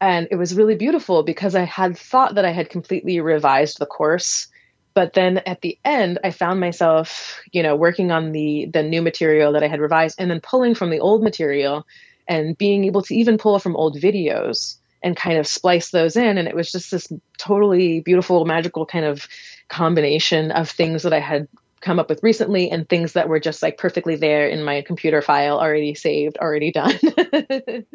[0.00, 3.86] and it was really beautiful because I had thought that I had completely revised the
[3.86, 4.46] course.
[4.94, 9.02] But then at the end, I found myself, you know, working on the the new
[9.02, 11.86] material that I had revised and then pulling from the old material
[12.26, 16.38] and being able to even pull from old videos and kind of splice those in.
[16.38, 19.28] And it was just this totally beautiful, magical kind of
[19.68, 21.48] combination of things that I had
[21.80, 25.22] come up with recently and things that were just like perfectly there in my computer
[25.22, 26.98] file already saved already done.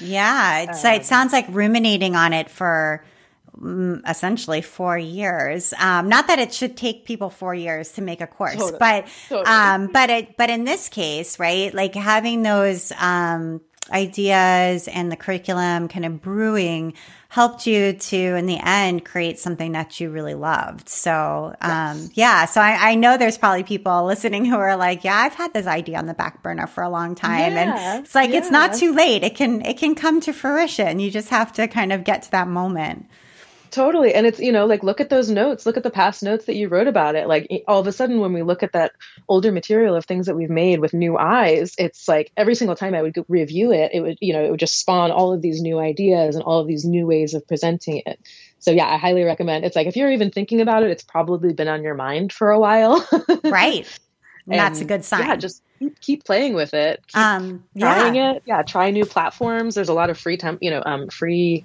[0.00, 3.04] Yeah it's um, it sounds like ruminating on it for
[3.58, 5.72] mm, essentially four years.
[5.78, 9.08] Um, not that it should take people four years to make a course totally, but
[9.28, 9.46] totally.
[9.46, 15.16] um but it but in this case right like having those um ideas and the
[15.16, 16.94] curriculum kind of brewing
[17.28, 20.88] helped you to, in the end, create something that you really loved.
[20.88, 22.10] So, um, yes.
[22.14, 22.44] yeah.
[22.44, 25.66] So I, I, know there's probably people listening who are like, yeah, I've had this
[25.66, 27.52] idea on the back burner for a long time.
[27.52, 27.58] Yeah.
[27.60, 28.38] And it's like, yeah.
[28.38, 29.24] it's not too late.
[29.24, 31.00] It can, it can come to fruition.
[31.00, 33.06] You just have to kind of get to that moment.
[33.72, 34.12] Totally.
[34.12, 36.56] And it's, you know, like look at those notes, look at the past notes that
[36.56, 37.26] you wrote about it.
[37.26, 38.92] Like all of a sudden, when we look at that
[39.28, 42.94] older material of things that we've made with new eyes, it's like every single time
[42.94, 45.62] I would review it, it would, you know, it would just spawn all of these
[45.62, 48.20] new ideas and all of these new ways of presenting it.
[48.58, 49.64] So yeah, I highly recommend.
[49.64, 52.50] It's like if you're even thinking about it, it's probably been on your mind for
[52.50, 53.06] a while.
[53.42, 53.88] right.
[54.50, 55.20] And that's a good sign.
[55.20, 57.00] Yeah, just keep, keep playing with it.
[57.06, 58.32] Keep um, trying yeah.
[58.32, 58.42] it.
[58.44, 59.76] Yeah, try new platforms.
[59.76, 61.64] There's a lot of free time, you know, um, free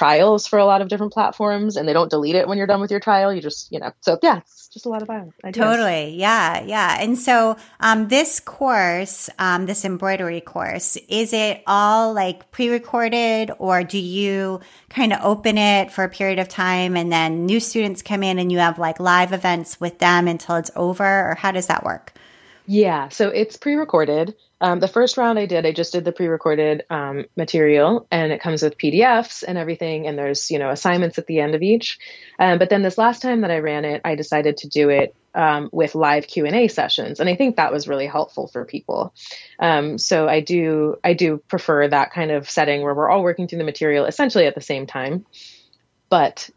[0.00, 2.80] trials for a lot of different platforms and they don't delete it when you're done
[2.80, 3.34] with your trial.
[3.34, 5.34] You just, you know, so yeah, it's just a lot of ideas.
[5.52, 6.16] Totally.
[6.16, 6.62] Yeah.
[6.62, 6.96] Yeah.
[6.98, 13.84] And so, um, this course, um, this embroidery course, is it all like pre-recorded or
[13.84, 18.00] do you kind of open it for a period of time and then new students
[18.00, 21.50] come in and you have like live events with them until it's over or how
[21.50, 22.14] does that work?
[22.64, 24.34] Yeah, so it's pre-recorded.
[24.60, 28.40] Um, the first round I did, I just did the pre-recorded um, material, and it
[28.40, 31.98] comes with PDFs and everything, and there's you know assignments at the end of each.
[32.38, 35.14] Um, but then this last time that I ran it, I decided to do it
[35.34, 38.64] um, with live Q and A sessions, and I think that was really helpful for
[38.64, 39.14] people.
[39.58, 43.48] Um, so I do I do prefer that kind of setting where we're all working
[43.48, 45.24] through the material essentially at the same time,
[46.10, 46.50] but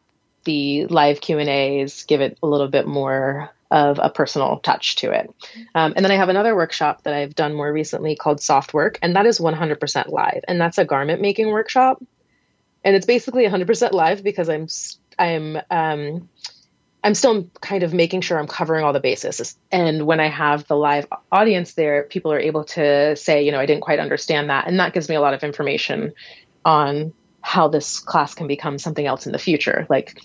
[0.44, 4.98] the live Q and A's give it a little bit more of a personal touch
[4.98, 5.34] to it.
[5.74, 9.00] Um, and then I have another workshop that I've done more recently called Soft Work,
[9.02, 12.02] and that is 100% live, and that's a garment making workshop,
[12.84, 14.68] and it's basically 100% live because I'm
[15.18, 16.30] I'm um,
[17.04, 19.58] I'm still kind of making sure I'm covering all the bases.
[19.72, 23.60] And when I have the live audience there, people are able to say, you know,
[23.60, 26.14] I didn't quite understand that, and that gives me a lot of information
[26.64, 27.12] on
[27.42, 30.22] how this class can become something else in the future, like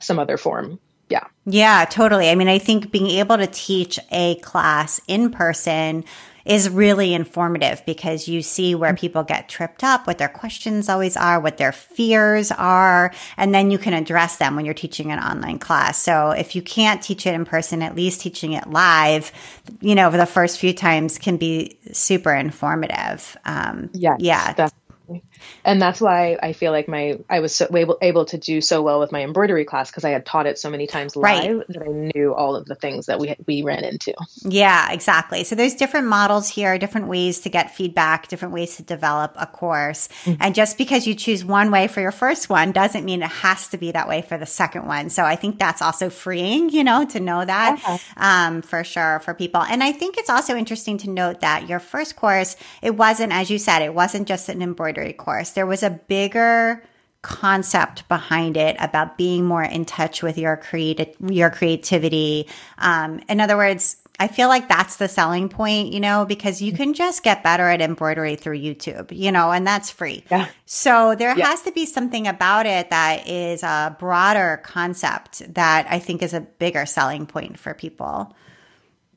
[0.00, 1.24] some other form yeah.
[1.44, 2.30] Yeah, totally.
[2.30, 6.04] I mean, I think being able to teach a class in person
[6.44, 9.00] is really informative because you see where mm-hmm.
[9.00, 13.70] people get tripped up, what their questions always are, what their fears are, and then
[13.70, 15.98] you can address them when you're teaching an online class.
[15.98, 19.32] So if you can't teach it in person, at least teaching it live,
[19.80, 23.36] you know, for the first few times can be super informative.
[23.44, 24.52] Um, yes, yeah.
[24.52, 25.24] Definitely
[25.64, 28.82] and that's why I feel like my I was so able, able to do so
[28.82, 31.66] well with my embroidery class because I had taught it so many times live right.
[31.68, 34.14] that I knew all of the things that we we ran into.
[34.42, 35.44] Yeah, exactly.
[35.44, 39.46] So there's different models here, different ways to get feedback, different ways to develop a
[39.46, 40.08] course.
[40.24, 40.42] Mm-hmm.
[40.42, 43.68] And just because you choose one way for your first one doesn't mean it has
[43.68, 45.10] to be that way for the second one.
[45.10, 47.98] So I think that's also freeing, you know, to know that uh-huh.
[48.16, 49.62] um, for sure for people.
[49.62, 53.50] And I think it's also interesting to note that your first course, it wasn't, as
[53.50, 56.82] you said, it wasn't just an embroidery course course, there was a bigger
[57.20, 62.46] concept behind it about being more in touch with your creative your creativity.
[62.78, 66.72] Um, in other words, I feel like that's the selling point, you know, because you
[66.72, 70.24] can just get better at embroidery through YouTube, you know, and that's free.
[70.30, 70.46] Yeah.
[70.64, 71.48] So there yeah.
[71.48, 76.32] has to be something about it that is a broader concept that I think is
[76.32, 78.34] a bigger selling point for people.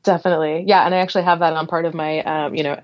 [0.02, 0.64] Definitely.
[0.66, 0.84] Yeah.
[0.84, 2.80] And I actually have that on part of my, um, you know,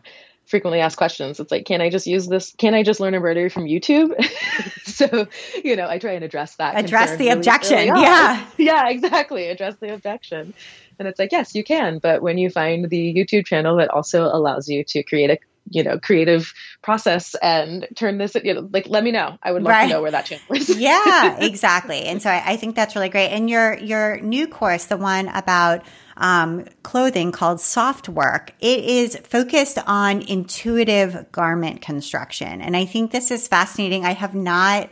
[0.47, 1.41] frequently asked questions.
[1.41, 2.53] It's like, can I just use this?
[2.57, 4.15] Can I just learn embroidery from YouTube?
[4.85, 5.27] so,
[5.63, 6.77] you know, I try and address that.
[6.77, 7.87] Address the really objection.
[7.87, 8.47] Yeah.
[8.57, 9.49] yeah, exactly.
[9.49, 10.55] Address the objection.
[10.99, 11.99] And it's like, yes, you can.
[11.99, 15.39] But when you find the YouTube channel that also allows you to create a
[15.71, 16.53] you know creative
[16.83, 19.87] process and turn this you know like let me know i would love right.
[19.87, 23.09] to know where that channel is yeah exactly and so I, I think that's really
[23.09, 25.85] great and your your new course the one about
[26.17, 28.53] um, clothing called Soft Work.
[28.61, 32.61] It is focused on intuitive garment construction.
[32.61, 34.05] And I think this is fascinating.
[34.05, 34.89] I have not,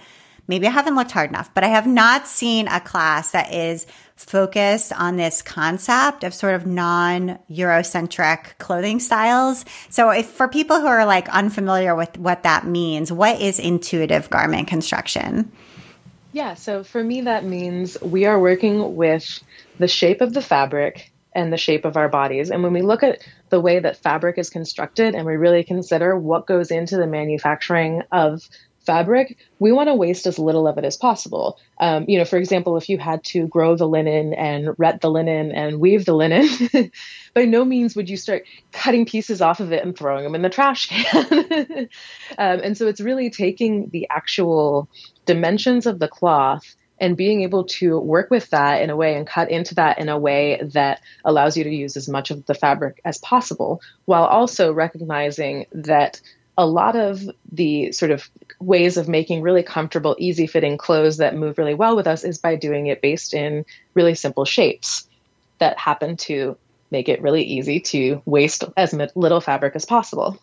[0.47, 3.87] maybe I haven't looked hard enough, but I have not seen a class that is
[4.17, 9.65] focused on this concept of sort of non Eurocentric clothing styles.
[9.91, 14.31] So if for people who are like unfamiliar with what that means, what is intuitive
[14.31, 15.51] garment construction?
[16.33, 19.41] Yeah, so for me, that means we are working with
[19.79, 22.51] the shape of the fabric and the shape of our bodies.
[22.51, 26.19] And when we look at the way that fabric is constructed and we really consider
[26.19, 28.49] what goes into the manufacturing of
[28.85, 31.59] fabric, we want to waste as little of it as possible.
[31.79, 35.11] Um, you know, for example, if you had to grow the linen and ret the
[35.11, 36.49] linen and weave the linen,
[37.35, 40.43] by no means would you start cutting pieces off of it and throwing them in
[40.43, 41.25] the trash can.
[42.39, 44.89] um, and so it's really taking the actual
[45.27, 49.27] dimensions of the cloth and being able to work with that in a way and
[49.27, 52.55] cut into that in a way that allows you to use as much of the
[52.55, 56.21] fabric as possible while also recognizing that
[56.57, 58.29] a lot of the sort of
[58.61, 62.39] ways of making really comfortable, easy fitting clothes that move really well with us is
[62.39, 65.09] by doing it based in really simple shapes
[65.59, 66.57] that happen to
[66.91, 70.39] make it really easy to waste as little fabric as possible.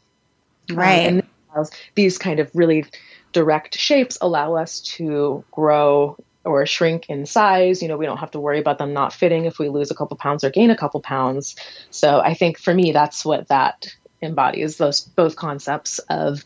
[0.70, 1.08] Right.
[1.08, 1.22] Um,
[1.56, 2.86] and these kind of really
[3.32, 7.82] direct shapes allow us to grow or shrink in size.
[7.82, 9.96] You know, we don't have to worry about them not fitting if we lose a
[9.96, 11.56] couple pounds or gain a couple pounds.
[11.90, 16.46] So I think for me, that's what that embodies those both concepts of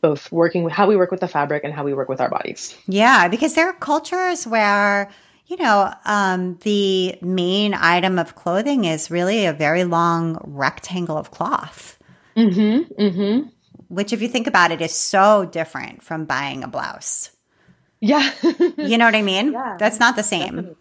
[0.00, 2.28] both working with how we work with the fabric and how we work with our
[2.28, 2.76] bodies.
[2.86, 5.10] Yeah, because there are cultures where
[5.46, 11.30] you know, um, the main item of clothing is really a very long rectangle of
[11.30, 11.98] cloth.
[12.36, 12.92] Mm-hmm.
[13.00, 13.48] Mm-hmm.
[13.88, 17.30] Which, if you think about it, is so different from buying a blouse.
[18.00, 18.30] Yeah.
[18.78, 19.52] you know what I mean?
[19.52, 19.76] Yeah.
[19.78, 20.56] That's not the same.
[20.56, 20.76] Definitely.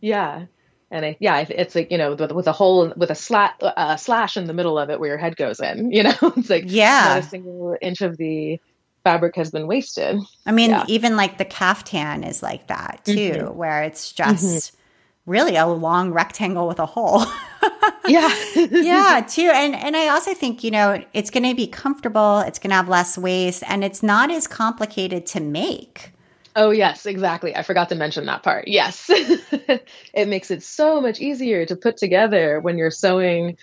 [0.00, 0.46] Yeah.
[0.90, 3.96] And I, yeah, it's like, you know, with, with a hole, with a slat, uh,
[3.96, 6.64] slash in the middle of it where your head goes in, you know, it's like,
[6.66, 8.60] yeah, not a single inch of the
[9.04, 10.20] fabric has been wasted.
[10.46, 10.84] I mean, yeah.
[10.88, 13.56] even like the caftan is like that too, mm-hmm.
[13.56, 15.30] where it's just mm-hmm.
[15.30, 17.24] really a long rectangle with a hole.
[18.06, 18.34] yeah.
[18.54, 19.50] yeah, too.
[19.52, 22.76] And and I also think, you know, it's going to be comfortable, it's going to
[22.76, 26.12] have less waste, and it's not as complicated to make.
[26.56, 27.54] Oh, yes, exactly.
[27.54, 28.68] I forgot to mention that part.
[28.68, 29.06] Yes.
[29.10, 33.56] it makes it so much easier to put together when you're sewing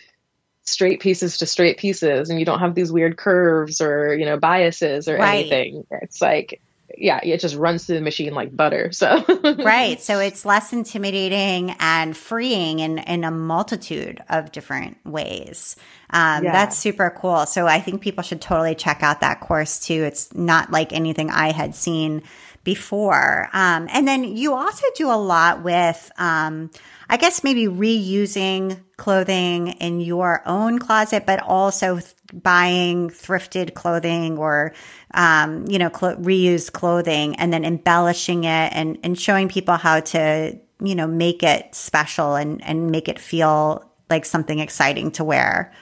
[0.64, 4.38] straight pieces to straight pieces and you don't have these weird curves or, you know,
[4.38, 5.40] biases or right.
[5.40, 5.86] anything.
[6.02, 6.62] It's like
[6.96, 8.92] yeah, it just runs through the machine like butter.
[8.92, 9.24] So
[9.60, 15.76] right, so it's less intimidating and freeing in in a multitude of different ways.
[16.10, 16.54] Um, yeah.
[16.54, 17.46] That's super cool.
[17.46, 20.04] So I think people should totally check out that course too.
[20.04, 22.24] It's not like anything I had seen
[22.64, 23.50] before.
[23.54, 26.70] Um, and then you also do a lot with, um,
[27.10, 32.00] I guess maybe reusing clothing in your own closet, but also
[32.34, 34.74] buying thrifted clothing or,
[35.14, 40.00] um, you know, cl- reused clothing and then embellishing it and, and showing people how
[40.00, 45.24] to, you know, make it special and, and make it feel like something exciting to
[45.24, 45.74] wear.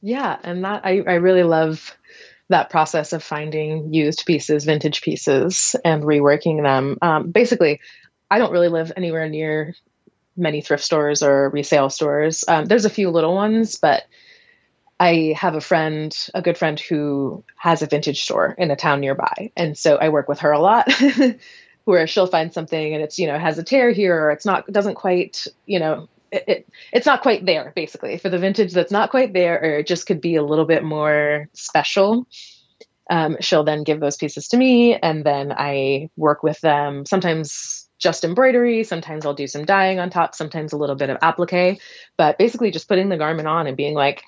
[0.00, 0.36] Yeah.
[0.42, 1.96] And that I, I really love
[2.48, 6.96] that process of finding used pieces, vintage pieces, and reworking them.
[7.02, 7.80] Um, basically,
[8.30, 9.74] I don't really live anywhere near
[10.36, 12.44] many thrift stores or resale stores.
[12.46, 14.04] Um, there's a few little ones, but
[15.00, 19.00] I have a friend, a good friend who has a vintage store in a town
[19.00, 19.52] nearby.
[19.56, 20.88] And so I work with her a lot
[21.84, 24.66] where she'll find something and it's, you know, has a tear here or it's not,
[24.66, 28.92] doesn't quite, you know, it, it, it's not quite there basically for the vintage that's
[28.92, 32.26] not quite there or it just could be a little bit more special
[33.10, 37.88] um, she'll then give those pieces to me and then i work with them sometimes
[37.98, 41.80] just embroidery sometimes i'll do some dyeing on top sometimes a little bit of applique
[42.16, 44.22] but basically just putting the garment on and being like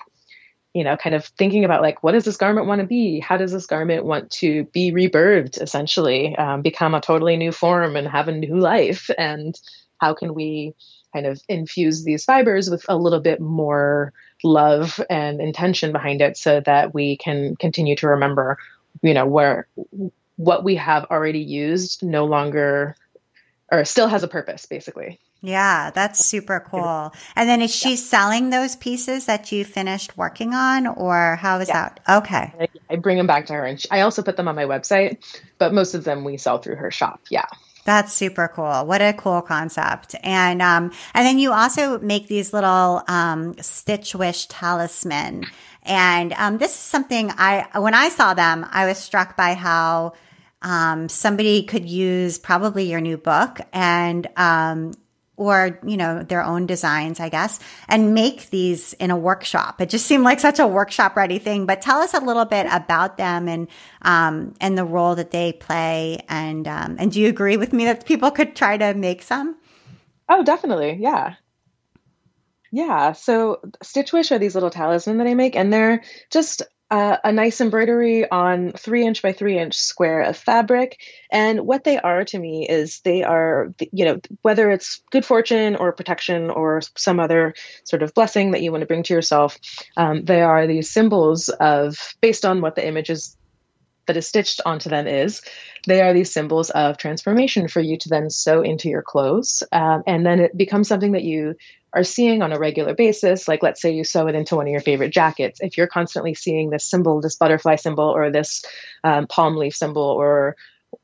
[0.73, 3.19] you know kind of thinking about like what does this garment want to be?
[3.19, 7.95] How does this garment want to be rebirthed essentially um, become a totally new form
[7.95, 9.09] and have a new life?
[9.17, 9.59] And
[9.99, 10.73] how can we
[11.13, 14.13] kind of infuse these fibers with a little bit more
[14.43, 18.57] love and intention behind it so that we can continue to remember
[19.01, 19.67] you know where
[20.35, 22.95] what we have already used no longer
[23.71, 27.13] or still has a purpose basically yeah, that's super cool.
[27.35, 27.95] And then is she yeah.
[27.95, 31.89] selling those pieces that you finished working on, or how is yeah.
[31.89, 31.99] that?
[32.07, 32.69] Okay.
[32.89, 35.17] I bring them back to her, and I also put them on my website,
[35.57, 37.21] but most of them we sell through her shop.
[37.29, 37.45] Yeah.
[37.83, 38.85] That's super cool.
[38.85, 40.13] What a cool concept.
[40.21, 45.45] And, um, and then you also make these little, um, Stitch Wish talisman.
[45.81, 50.13] And, um, this is something I, when I saw them, I was struck by how,
[50.61, 54.91] um, somebody could use probably your new book and, um,
[55.37, 59.81] or, you know, their own designs, I guess, and make these in a workshop.
[59.81, 61.65] It just seemed like such a workshop ready thing.
[61.65, 63.67] But tell us a little bit about them and,
[64.01, 66.19] um, and the role that they play.
[66.29, 69.57] And, um, and do you agree with me that people could try to make some?
[70.29, 70.97] Oh, definitely.
[70.99, 71.35] Yeah.
[72.71, 73.11] Yeah.
[73.11, 76.61] So Stitch Wish are these little talisman that I make, and they're just
[76.91, 80.99] uh, a nice embroidery on three inch by three inch square of fabric.
[81.31, 85.77] And what they are to me is they are, you know, whether it's good fortune
[85.77, 89.57] or protection or some other sort of blessing that you want to bring to yourself,
[89.95, 93.37] um, they are these symbols of, based on what the image is
[94.07, 95.41] that is stitched onto them is,
[95.87, 99.63] they are these symbols of transformation for you to then sew into your clothes.
[99.71, 101.55] Um, and then it becomes something that you
[101.93, 104.71] are seeing on a regular basis, like let's say you sew it into one of
[104.71, 108.63] your favorite jackets, if you're constantly seeing this symbol, this butterfly symbol, or this
[109.03, 110.55] um, palm leaf symbol, or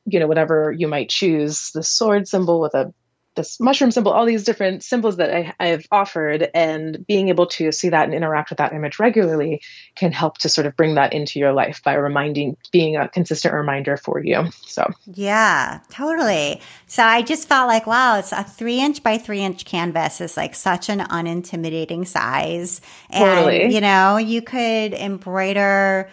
[0.05, 2.93] you know whatever you might choose, the sword symbol with a
[3.37, 7.71] this mushroom symbol, all these different symbols that I, I've offered, and being able to
[7.71, 9.61] see that and interact with that image regularly
[9.95, 13.53] can help to sort of bring that into your life by reminding, being a consistent
[13.53, 14.49] reminder for you.
[14.65, 16.61] So, yeah, totally.
[16.87, 20.35] So I just felt like, wow, it's a three inch by three inch canvas is
[20.35, 22.81] like such an unintimidating size.
[23.09, 23.73] And, totally.
[23.73, 26.09] you know, you could embroider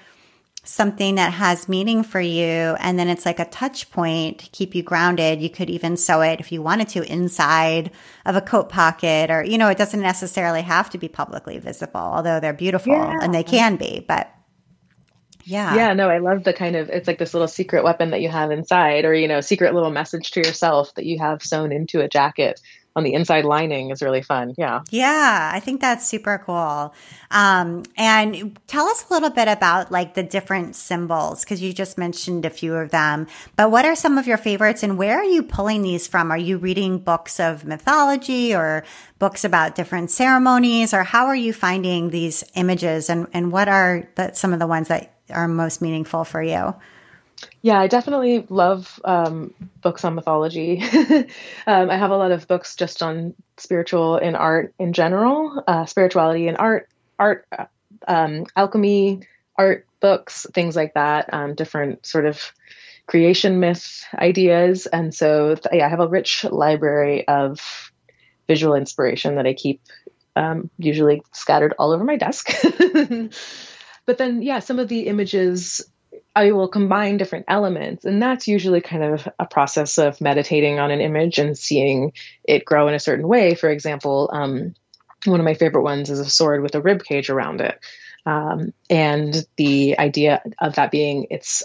[0.64, 2.42] something that has meaning for you
[2.80, 5.40] and then it's like a touch point to keep you grounded.
[5.40, 7.90] You could even sew it if you wanted to inside
[8.24, 12.00] of a coat pocket or you know it doesn't necessarily have to be publicly visible
[12.00, 13.18] although they're beautiful yeah.
[13.20, 14.30] and they can be but
[15.44, 15.74] yeah.
[15.74, 18.30] Yeah no i love the kind of it's like this little secret weapon that you
[18.30, 22.00] have inside or you know secret little message to yourself that you have sewn into
[22.00, 22.60] a jacket
[22.96, 24.54] on the inside lining is really fun.
[24.56, 24.82] Yeah.
[24.90, 25.50] Yeah.
[25.52, 26.94] I think that's super cool.
[27.30, 31.98] Um, and tell us a little bit about like the different symbols because you just
[31.98, 33.26] mentioned a few of them.
[33.56, 36.30] But what are some of your favorites and where are you pulling these from?
[36.30, 38.84] Are you reading books of mythology or
[39.18, 44.08] books about different ceremonies or how are you finding these images and, and what are
[44.14, 46.74] the, some of the ones that are most meaningful for you?
[47.62, 50.82] Yeah, I definitely love um, books on mythology.
[51.66, 55.86] um, I have a lot of books just on spiritual in art in general, uh,
[55.86, 56.88] spirituality and art,
[57.18, 57.66] art, uh,
[58.06, 59.22] um, alchemy,
[59.56, 62.52] art books, things like that, um, different sort of
[63.06, 64.86] creation myth ideas.
[64.86, 67.90] And so, yeah, I have a rich library of
[68.46, 69.80] visual inspiration that I keep
[70.36, 72.50] um, usually scattered all over my desk.
[74.06, 75.82] but then, yeah, some of the images
[76.36, 78.04] I will combine different elements.
[78.04, 82.12] And that's usually kind of a process of meditating on an image and seeing
[82.42, 83.54] it grow in a certain way.
[83.54, 84.74] For example, um,
[85.26, 87.78] one of my favorite ones is a sword with a rib cage around it.
[88.26, 91.62] Um, and the idea of that being it's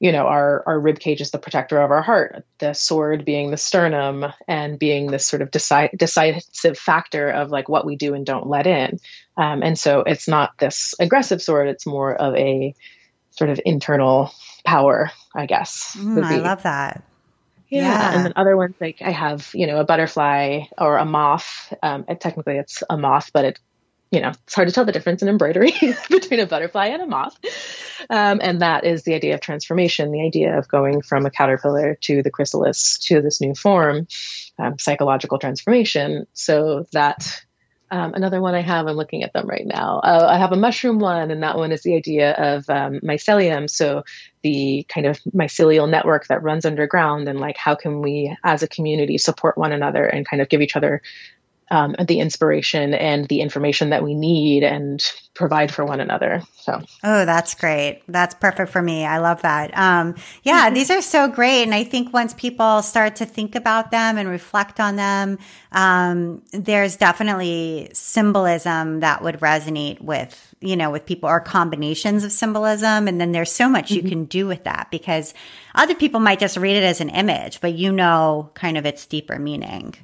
[0.00, 3.50] you know our our rib cage is the protector of our heart the sword being
[3.50, 8.14] the sternum and being this sort of decide, decisive factor of like what we do
[8.14, 9.00] and don't let in
[9.36, 12.74] um, and so it's not this aggressive sword it's more of a
[13.38, 14.32] sort of internal
[14.64, 17.02] power i guess mm, i love that
[17.68, 17.82] yeah.
[17.82, 18.16] yeah.
[18.16, 22.04] and then other ones like i have you know a butterfly or a moth um,
[22.20, 23.58] technically it's a moth but it
[24.10, 25.72] you know, it's hard to tell the difference in embroidery
[26.10, 27.36] between a butterfly and a moth.
[28.08, 31.96] Um, and that is the idea of transformation, the idea of going from a caterpillar
[32.02, 34.06] to the chrysalis to this new form,
[34.58, 36.26] um, psychological transformation.
[36.32, 37.42] So that
[37.90, 40.00] um, another one I have, I'm looking at them right now.
[40.00, 43.68] Uh, I have a mushroom one, and that one is the idea of um, mycelium.
[43.68, 44.04] So
[44.42, 48.68] the kind of mycelial network that runs underground, and like how can we, as a
[48.68, 51.02] community, support one another and kind of give each other
[51.70, 55.04] um, the inspiration and the information that we need and
[55.34, 56.42] provide for one another.
[56.56, 58.02] So, oh, that's great.
[58.08, 59.04] That's perfect for me.
[59.04, 59.76] I love that.
[59.76, 60.74] Um, yeah, mm-hmm.
[60.74, 61.62] these are so great.
[61.62, 65.38] And I think once people start to think about them and reflect on them,
[65.72, 72.32] um, there's definitely symbolism that would resonate with, you know, with people or combinations of
[72.32, 73.06] symbolism.
[73.06, 74.06] And then there's so much mm-hmm.
[74.06, 75.34] you can do with that because
[75.74, 79.06] other people might just read it as an image, but you know, kind of its
[79.06, 79.94] deeper meaning.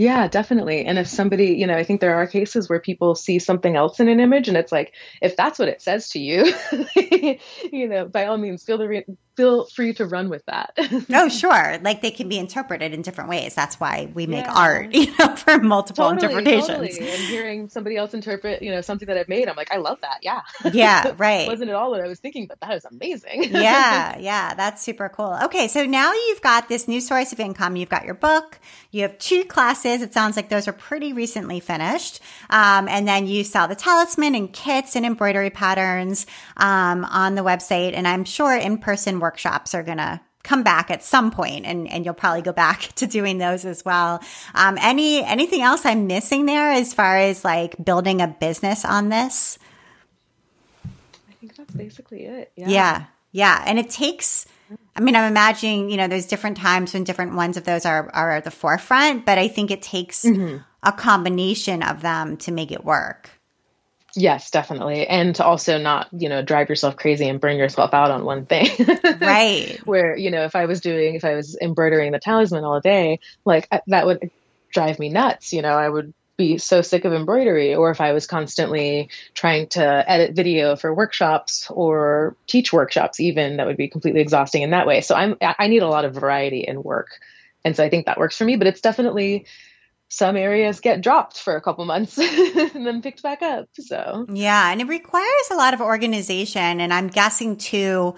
[0.00, 0.86] Yeah, definitely.
[0.86, 4.00] And if somebody, you know, I think there are cases where people see something else
[4.00, 6.54] in an image and it's like, if that's what it says to you,
[7.70, 9.04] you know, by all means, feel the re-
[9.40, 10.72] feel free to run with that.
[11.14, 11.78] oh, sure.
[11.82, 13.54] Like they can be interpreted in different ways.
[13.54, 14.54] That's why we make yeah.
[14.54, 16.96] art, you know, for multiple totally, interpretations.
[16.98, 17.10] Totally.
[17.10, 19.98] And hearing somebody else interpret, you know, something that I've made, I'm like, I love
[20.02, 20.18] that.
[20.22, 20.40] Yeah.
[20.72, 21.48] Yeah, right.
[21.48, 23.44] wasn't at all what I was thinking, but that is amazing.
[23.44, 24.52] yeah, yeah.
[24.54, 25.38] That's super cool.
[25.44, 25.68] Okay.
[25.68, 27.76] So now you've got this new source of income.
[27.76, 28.58] You've got your book.
[28.90, 30.02] You have two classes.
[30.02, 32.20] It sounds like those are pretty recently finished.
[32.50, 36.26] Um, and then you sell the talisman and kits and embroidery patterns
[36.58, 37.94] um, on the website.
[37.94, 41.64] And I'm sure in person work workshops are going to come back at some point
[41.64, 44.20] and, and you'll probably go back to doing those as well.
[44.54, 49.08] Um, any, anything else I'm missing there as far as like building a business on
[49.08, 49.58] this?
[50.84, 52.50] I think that's basically it.
[52.56, 52.68] Yeah.
[52.68, 53.04] Yeah.
[53.32, 53.62] Yeah.
[53.64, 54.46] And it takes,
[54.96, 58.10] I mean, I'm imagining, you know, there's different times when different ones of those are,
[58.12, 60.56] are at the forefront, but I think it takes mm-hmm.
[60.82, 63.30] a combination of them to make it work.
[64.20, 65.06] Yes, definitely.
[65.06, 68.44] And to also not, you know, drive yourself crazy and burn yourself out on one
[68.44, 68.68] thing.
[69.20, 69.80] right.
[69.86, 73.20] Where, you know, if I was doing, if I was embroidering the talisman all day,
[73.46, 74.30] like uh, that would
[74.72, 75.54] drive me nuts.
[75.54, 77.74] You know, I would be so sick of embroidery.
[77.74, 83.56] Or if I was constantly trying to edit video for workshops or teach workshops, even,
[83.56, 85.00] that would be completely exhausting in that way.
[85.00, 87.08] So I'm, I need a lot of variety in work.
[87.64, 89.46] And so I think that works for me, but it's definitely,
[90.10, 92.18] some areas get dropped for a couple months
[92.74, 93.68] and then picked back up.
[93.78, 96.80] So, yeah, and it requires a lot of organization.
[96.80, 98.16] And I'm guessing too,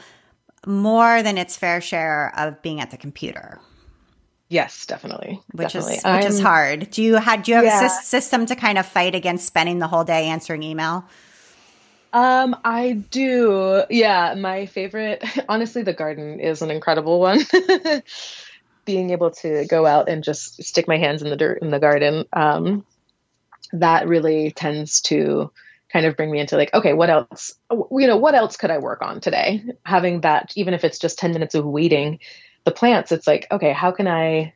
[0.66, 3.60] more than its fair share of being at the computer.
[4.48, 5.40] Yes, definitely.
[5.52, 5.94] Which definitely.
[5.96, 6.90] is which is hard.
[6.90, 7.86] Do you have do you have yeah.
[7.86, 11.04] a system to kind of fight against spending the whole day answering email?
[12.12, 13.84] Um, I do.
[13.88, 17.40] Yeah, my favorite, honestly, the garden is an incredible one.
[18.84, 21.78] being able to go out and just stick my hands in the dirt in the
[21.78, 22.84] garden, um,
[23.72, 25.50] that really tends to
[25.92, 27.54] kind of bring me into like, okay, what else?
[27.70, 29.62] You know, what else could I work on today?
[29.84, 32.20] Having that, even if it's just ten minutes of weeding
[32.64, 34.54] the plants, it's like, okay, how can I?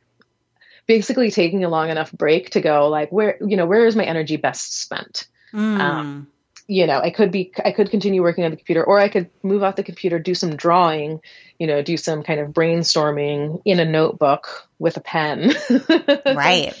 [0.87, 4.05] Basically, taking a long enough break to go like, where you know, where is my
[4.05, 5.27] energy best spent?
[5.53, 5.79] Mm.
[5.79, 6.27] Um,
[6.67, 9.29] you know, I could be, I could continue working on the computer, or I could
[9.41, 11.21] move off the computer, do some drawing,
[11.57, 15.53] you know, do some kind of brainstorming in a notebook with a pen.
[16.25, 16.73] right.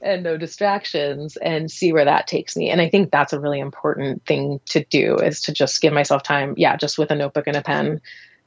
[0.00, 2.70] And no distractions and see where that takes me.
[2.70, 6.22] And I think that's a really important thing to do is to just give myself
[6.22, 6.54] time.
[6.56, 6.76] Yeah.
[6.76, 8.00] Just with a notebook and a pen.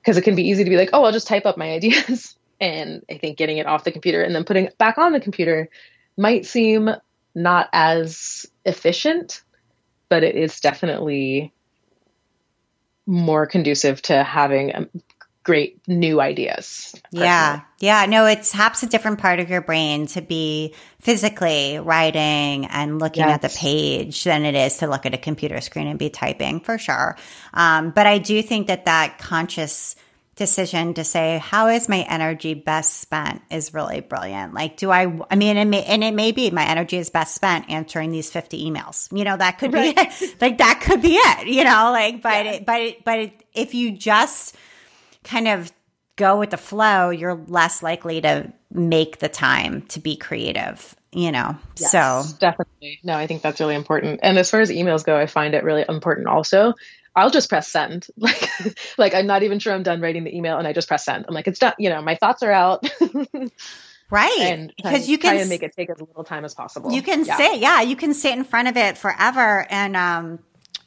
[0.04, 2.36] Cause it can be easy to be like, oh, I'll just type up my ideas.
[2.60, 5.20] and I think getting it off the computer and then putting it back on the
[5.20, 5.70] computer
[6.18, 6.90] might seem
[7.34, 9.44] not as efficient
[10.16, 11.52] but it is definitely
[13.06, 14.88] more conducive to having a,
[15.44, 16.96] great new ideas.
[17.04, 17.26] Personally.
[17.26, 17.62] Yeah.
[17.80, 18.06] Yeah.
[18.08, 23.26] No, it taps a different part of your brain to be physically writing and looking
[23.26, 23.36] yes.
[23.36, 26.62] at the page than it is to look at a computer screen and be typing
[26.62, 27.18] for sure.
[27.54, 29.98] Um, but I do think that that conscious
[30.36, 33.42] decision to say how is my energy best spent?
[33.50, 34.54] is really brilliant.
[34.54, 37.36] Like do i i mean it may, and it may be my energy is best
[37.36, 39.16] spent answering these 50 emails.
[39.18, 39.96] You know that could right.
[39.96, 40.36] be it.
[40.42, 42.52] like that could be it you know like but yeah.
[42.52, 44.56] it, but it, but it, if you just
[45.24, 45.72] kind of
[46.18, 51.32] go with the flow you're less likely to make the time to be creative you
[51.32, 51.58] know?
[51.78, 53.00] Yes, so definitely.
[53.04, 54.20] No i think that's really important.
[54.22, 56.74] And as far as emails go i find it really important also
[57.16, 58.08] I'll just press send.
[58.18, 58.50] Like,
[58.98, 61.26] like I'm not even sure I'm done writing the email, and I just press send.
[61.28, 61.74] I'm like, it's done.
[61.78, 62.88] You know, my thoughts are out.
[64.10, 66.92] right, and because you can make it take as little time as possible.
[66.92, 67.38] You can yeah.
[67.38, 70.40] sit, yeah, you can sit in front of it forever and um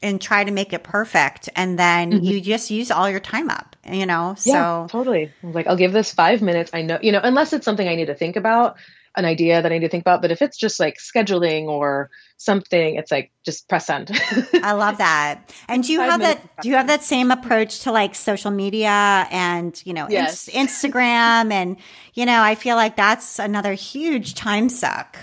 [0.03, 2.24] and try to make it perfect, and then mm-hmm.
[2.24, 3.76] you just use all your time up.
[3.89, 5.33] You know, so yeah, totally.
[5.43, 6.72] Like, I'll give this five minutes.
[6.74, 8.76] I know, you know, unless it's something I need to think about
[9.16, 10.22] an idea that I need to think about.
[10.22, 14.11] But if it's just like scheduling or something, it's like just press send.
[14.62, 15.52] I love that.
[15.68, 16.62] And do you Five have that?
[16.62, 20.48] Do you have that same approach to like social media and you know yes.
[20.48, 21.76] in- Instagram and
[22.14, 25.18] you know I feel like that's another huge time suck.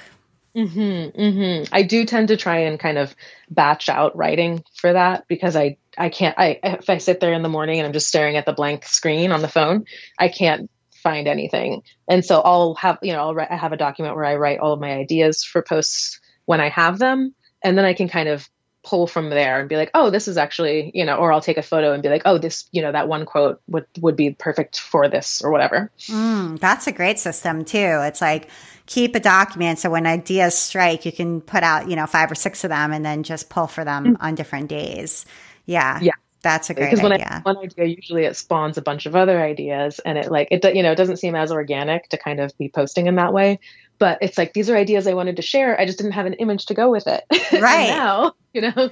[0.55, 1.73] Mm-hmm, mm-hmm.
[1.75, 3.13] I do tend to try and kind of
[3.49, 7.43] batch out writing for that because I I can't I if I sit there in
[7.43, 9.86] the morning and I'm just staring at the blank screen on the phone,
[10.17, 10.69] I can't
[11.06, 11.84] find anything.
[12.10, 14.60] And so I'll have, you know, I'll write, I have a document where I write
[14.60, 17.36] all of my ideas for posts when I have them.
[17.64, 18.49] And then I can kind of
[18.84, 21.58] pull from there and be like, oh, this is actually, you know, or I'll take
[21.58, 24.32] a photo and be like, oh, this, you know, that one quote would, would be
[24.32, 25.91] perfect for this or whatever.
[26.08, 27.99] Mm, that's a great system too.
[28.01, 28.49] It's like,
[28.88, 32.36] keep a document so when ideas strike, you can put out, you know, five or
[32.36, 34.26] six of them and then just pull for them mm-hmm.
[34.26, 35.26] on different days.
[35.66, 35.99] Yeah.
[36.01, 36.14] Yeah.
[36.46, 37.41] That's a great because when idea.
[37.43, 40.64] I one idea, usually it spawns a bunch of other ideas, and it like it
[40.76, 43.60] you know it doesn't seem as organic to kind of be posting in that way.
[43.98, 45.82] But it's like these are ideas I wanted to share.
[45.82, 47.24] I just didn't have an image to go with it.
[47.60, 48.91] Right now, you know,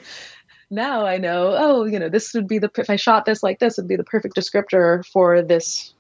[0.72, 1.56] now I know.
[1.56, 3.97] Oh, you know, this would be the if I shot this like this would be
[3.97, 5.92] the perfect descriptor for this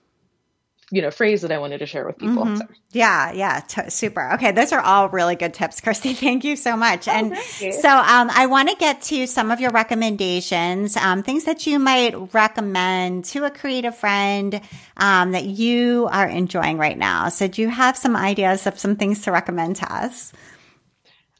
[0.93, 2.45] you know phrase that I wanted to share with people.
[2.45, 2.57] Mm-hmm.
[2.57, 2.65] So.
[2.91, 4.33] Yeah, yeah, t- super.
[4.33, 6.13] Okay, those are all really good tips, Christi.
[6.13, 7.07] Thank you so much.
[7.07, 11.45] Oh, and so um, I want to get to some of your recommendations, um, things
[11.45, 14.61] that you might recommend to a creative friend
[14.97, 17.29] um, that you are enjoying right now.
[17.29, 20.31] So do you have some ideas of some things to recommend to us?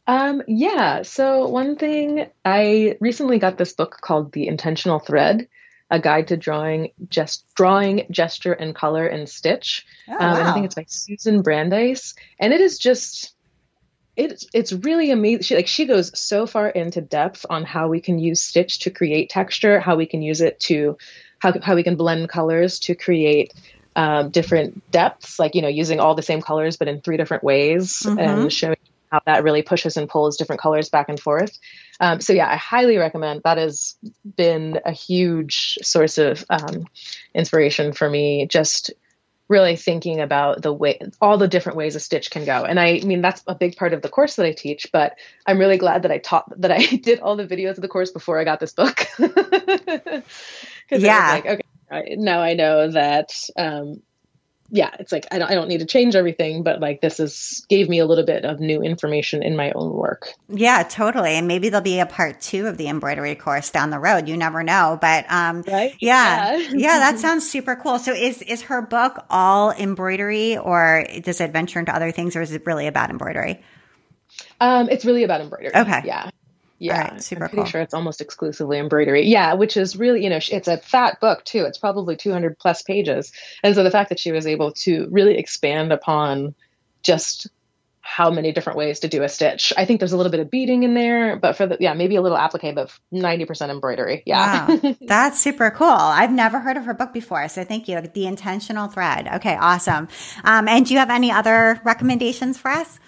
[0.08, 1.04] Um, yeah.
[1.04, 5.48] So one thing I recently got this book called The Intentional Thread
[5.90, 10.36] a guide to drawing just drawing gesture and color and stitch oh, um, wow.
[10.38, 13.34] and i think it's by susan brandeis and it is just
[14.16, 18.00] it's it's really amazing she like she goes so far into depth on how we
[18.00, 20.98] can use stitch to create texture how we can use it to
[21.40, 23.54] how, how we can blend colors to create
[23.96, 27.44] um, different depths like you know using all the same colors but in three different
[27.44, 28.20] ways mm-hmm.
[28.20, 28.78] and showing
[29.14, 31.60] how that really pushes and pulls different colors back and forth.
[32.00, 33.42] Um, so yeah, I highly recommend.
[33.44, 33.96] That has
[34.36, 36.86] been a huge source of um,
[37.34, 38.48] inspiration for me.
[38.48, 38.92] Just
[39.50, 43.00] really thinking about the way all the different ways a stitch can go and i
[43.02, 46.04] mean that's a big part of the course that i teach but i'm really glad
[46.04, 48.60] that i taught that i did all the videos of the course before i got
[48.60, 49.06] this book
[50.90, 54.02] yeah like okay now i know that um,
[54.70, 57.66] yeah, it's like I don't, I don't need to change everything, but like this is
[57.70, 60.34] gave me a little bit of new information in my own work.
[60.50, 61.32] Yeah, totally.
[61.32, 64.28] And maybe there'll be a part two of the embroidery course down the road.
[64.28, 64.98] You never know.
[65.00, 65.96] But um right?
[66.00, 66.58] yeah.
[66.58, 68.00] Yeah, yeah that sounds super cool.
[68.00, 72.42] So is is her book all embroidery or does it venture into other things or
[72.42, 73.62] is it really about embroidery?
[74.60, 75.76] Um, it's really about embroidery.
[75.76, 76.02] Okay.
[76.06, 76.30] Yeah.
[76.84, 77.72] Yeah, right, super I'm pretty cool.
[77.72, 79.26] sure it's almost exclusively embroidery.
[79.26, 81.64] Yeah, which is really, you know, it's a fat book too.
[81.64, 83.32] It's probably 200 plus pages.
[83.64, 86.56] And so the fact that she was able to really expand upon
[87.02, 87.48] just
[88.02, 89.72] how many different ways to do a stitch.
[89.78, 92.18] I think there's a little bit of beading in there, but for the yeah, maybe
[92.18, 94.24] a little applique, but 90% embroidery.
[94.26, 94.68] Yeah.
[94.68, 94.96] Wow.
[95.02, 95.88] That's super cool.
[95.88, 97.48] I've never heard of her book before.
[97.48, 98.02] So thank you.
[98.02, 99.30] The intentional thread.
[99.36, 100.10] Okay, awesome.
[100.44, 103.00] Um, and do you have any other recommendations for us?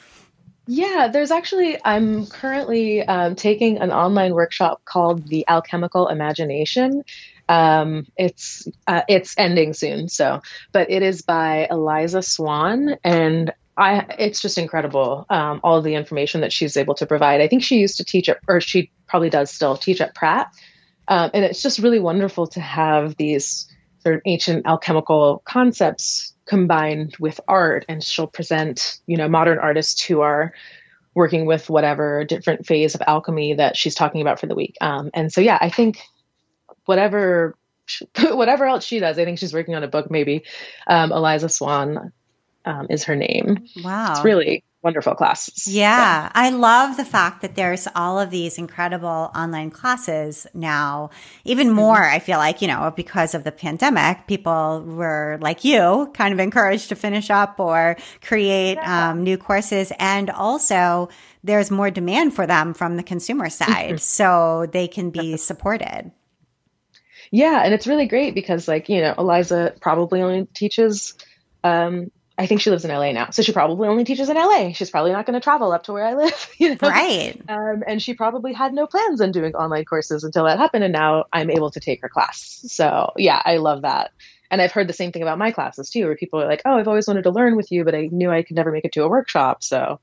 [0.68, 7.04] Yeah, there's actually, I'm currently um, taking an online workshop called The Alchemical Imagination.
[7.48, 10.42] Um, it's uh, it's ending soon, so
[10.72, 16.42] but it is by Eliza Swann, and I it's just incredible um, all the information
[16.42, 17.42] that she's able to provide.
[17.42, 20.52] I think she used to teach at, or she probably does still teach at Pratt,
[21.08, 23.68] um, and it's just really wonderful to have these
[24.00, 30.04] sort of ancient alchemical concepts combined with art and she'll present you know modern artists
[30.04, 30.54] who are
[31.14, 35.10] working with whatever different phase of alchemy that she's talking about for the week um,
[35.14, 36.00] and so yeah i think
[36.86, 37.56] whatever
[38.32, 39.20] whatever else she does.
[39.20, 40.44] I think she's working on a book, maybe.
[40.88, 42.12] Um, Eliza Swann
[42.66, 43.66] um, is her name.
[43.84, 44.12] Wow.
[44.12, 45.68] It's really wonderful classes.
[45.68, 46.32] Yeah.
[46.34, 51.10] I love the fact that there's all of these incredible online classes now.
[51.44, 51.76] Even mm-hmm.
[51.76, 56.34] more, I feel like, you know, because of the pandemic, people were like you, kind
[56.34, 59.10] of encouraged to finish up or create yeah.
[59.10, 59.92] um, new courses.
[59.98, 61.10] And also,
[61.44, 63.96] there's more demand for them from the consumer side.
[63.96, 63.98] Mm-hmm.
[63.98, 66.12] So they can be supported.
[67.32, 67.64] Yeah.
[67.66, 71.16] And it's really great because, like, you know, Eliza probably only teaches
[71.64, 74.74] um, I think she lives in LA now, so she probably only teaches in LA.
[74.74, 76.78] She's probably not going to travel up to where I live, you know?
[76.82, 77.40] right?
[77.48, 80.94] Um, and she probably had no plans on doing online courses until that happened, and
[80.94, 82.62] now I'm able to take her class.
[82.68, 84.12] So yeah, I love that.
[84.52, 86.78] And I've heard the same thing about my classes too, where people are like, "Oh,
[86.78, 88.92] I've always wanted to learn with you, but I knew I could never make it
[88.94, 90.00] to a workshop." So,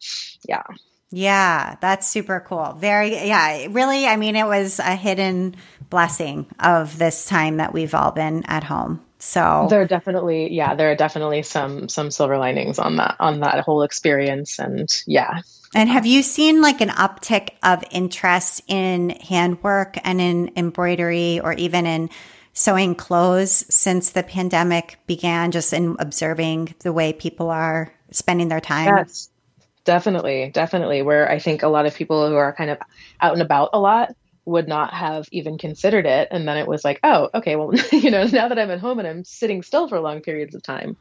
[0.49, 0.63] yeah.
[1.11, 2.75] Yeah, that's super cool.
[2.79, 4.07] Very, yeah, really.
[4.07, 5.57] I mean, it was a hidden
[5.91, 9.05] blessing of this time that we've all been at home.
[9.25, 13.39] So there are definitely, yeah, there are definitely some some silver linings on that on
[13.39, 15.43] that whole experience, and yeah.
[15.77, 21.53] And have you seen like an uptick of interest in handwork and in embroidery, or
[21.53, 22.11] even in
[22.53, 25.53] sewing clothes since the pandemic began?
[25.53, 28.93] Just in observing the way people are spending their time.
[28.97, 29.31] Yes,
[29.85, 31.03] definitely, definitely.
[31.03, 32.79] Where I think a lot of people who are kind of
[33.21, 36.29] out and about a lot would not have even considered it.
[36.31, 38.99] And then it was like, oh, okay, well, you know, now that I'm at home
[38.99, 40.97] and I'm sitting still for long periods of time,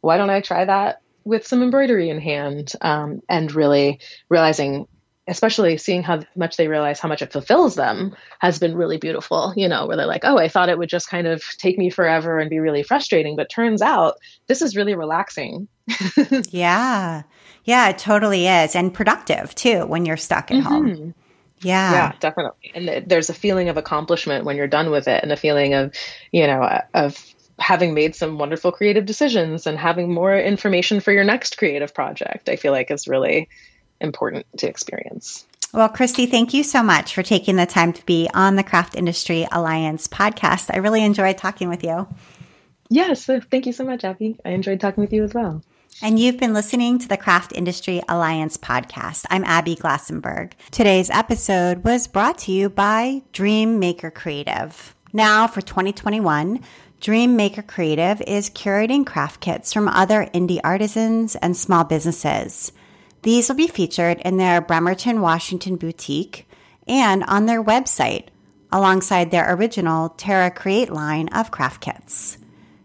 [0.00, 2.72] why don't I try that with some embroidery in hand?
[2.80, 4.00] Um, and really
[4.30, 4.88] realizing,
[5.28, 9.52] especially seeing how much they realize how much it fulfills them has been really beautiful,
[9.56, 11.90] you know, where they're like, oh, I thought it would just kind of take me
[11.90, 13.36] forever and be really frustrating.
[13.36, 14.16] But turns out
[14.46, 15.68] this is really relaxing.
[16.48, 17.22] yeah.
[17.64, 18.74] Yeah, it totally is.
[18.74, 20.66] And productive too when you're stuck at mm-hmm.
[20.66, 21.14] home.
[21.60, 21.92] Yeah.
[21.92, 22.72] Yeah, definitely.
[22.74, 25.94] And there's a feeling of accomplishment when you're done with it and a feeling of,
[26.32, 31.12] you know, uh, of having made some wonderful creative decisions and having more information for
[31.12, 33.48] your next creative project, I feel like is really
[34.00, 35.44] important to experience.
[35.72, 38.96] Well, Christi, thank you so much for taking the time to be on the Craft
[38.96, 40.70] Industry Alliance podcast.
[40.74, 42.08] I really enjoyed talking with you.
[42.88, 44.36] Yes, thank you so much, Abby.
[44.44, 45.62] I enjoyed talking with you as well.
[46.02, 49.26] And you've been listening to the Craft Industry Alliance podcast.
[49.28, 50.52] I'm Abby Glassenberg.
[50.70, 54.94] Today's episode was brought to you by Dream Maker Creative.
[55.12, 56.60] Now, for 2021,
[57.00, 62.72] Dream Maker Creative is curating craft kits from other indie artisans and small businesses.
[63.20, 66.48] These will be featured in their Bremerton, Washington boutique
[66.88, 68.28] and on their website,
[68.72, 72.38] alongside their original Terra Create line of craft kits.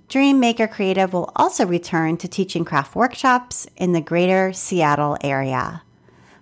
[0.07, 5.81] Dream Maker Creative will also return to teaching craft workshops in the greater Seattle area.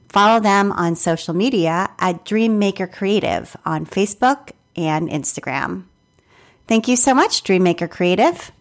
[0.09, 5.85] Follow them on social media at Dream Maker Creative on Facebook and Instagram.
[6.67, 8.51] Thank you so much, Dream Maker Creative.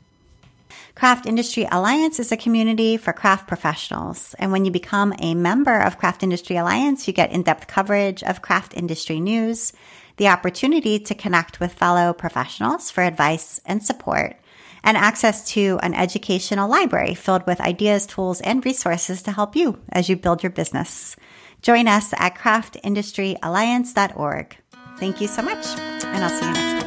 [0.95, 4.35] Craft Industry Alliance is a community for craft professionals.
[4.39, 8.23] And when you become a member of Craft Industry Alliance, you get in depth coverage
[8.23, 9.73] of craft industry news,
[10.19, 14.37] the opportunity to connect with fellow professionals for advice and support,
[14.85, 19.81] and access to an educational library filled with ideas, tools, and resources to help you
[19.91, 21.17] as you build your business.
[21.63, 24.57] Join us at craftindustryalliance.org.
[24.99, 26.82] Thank you so much, and I'll see you next time.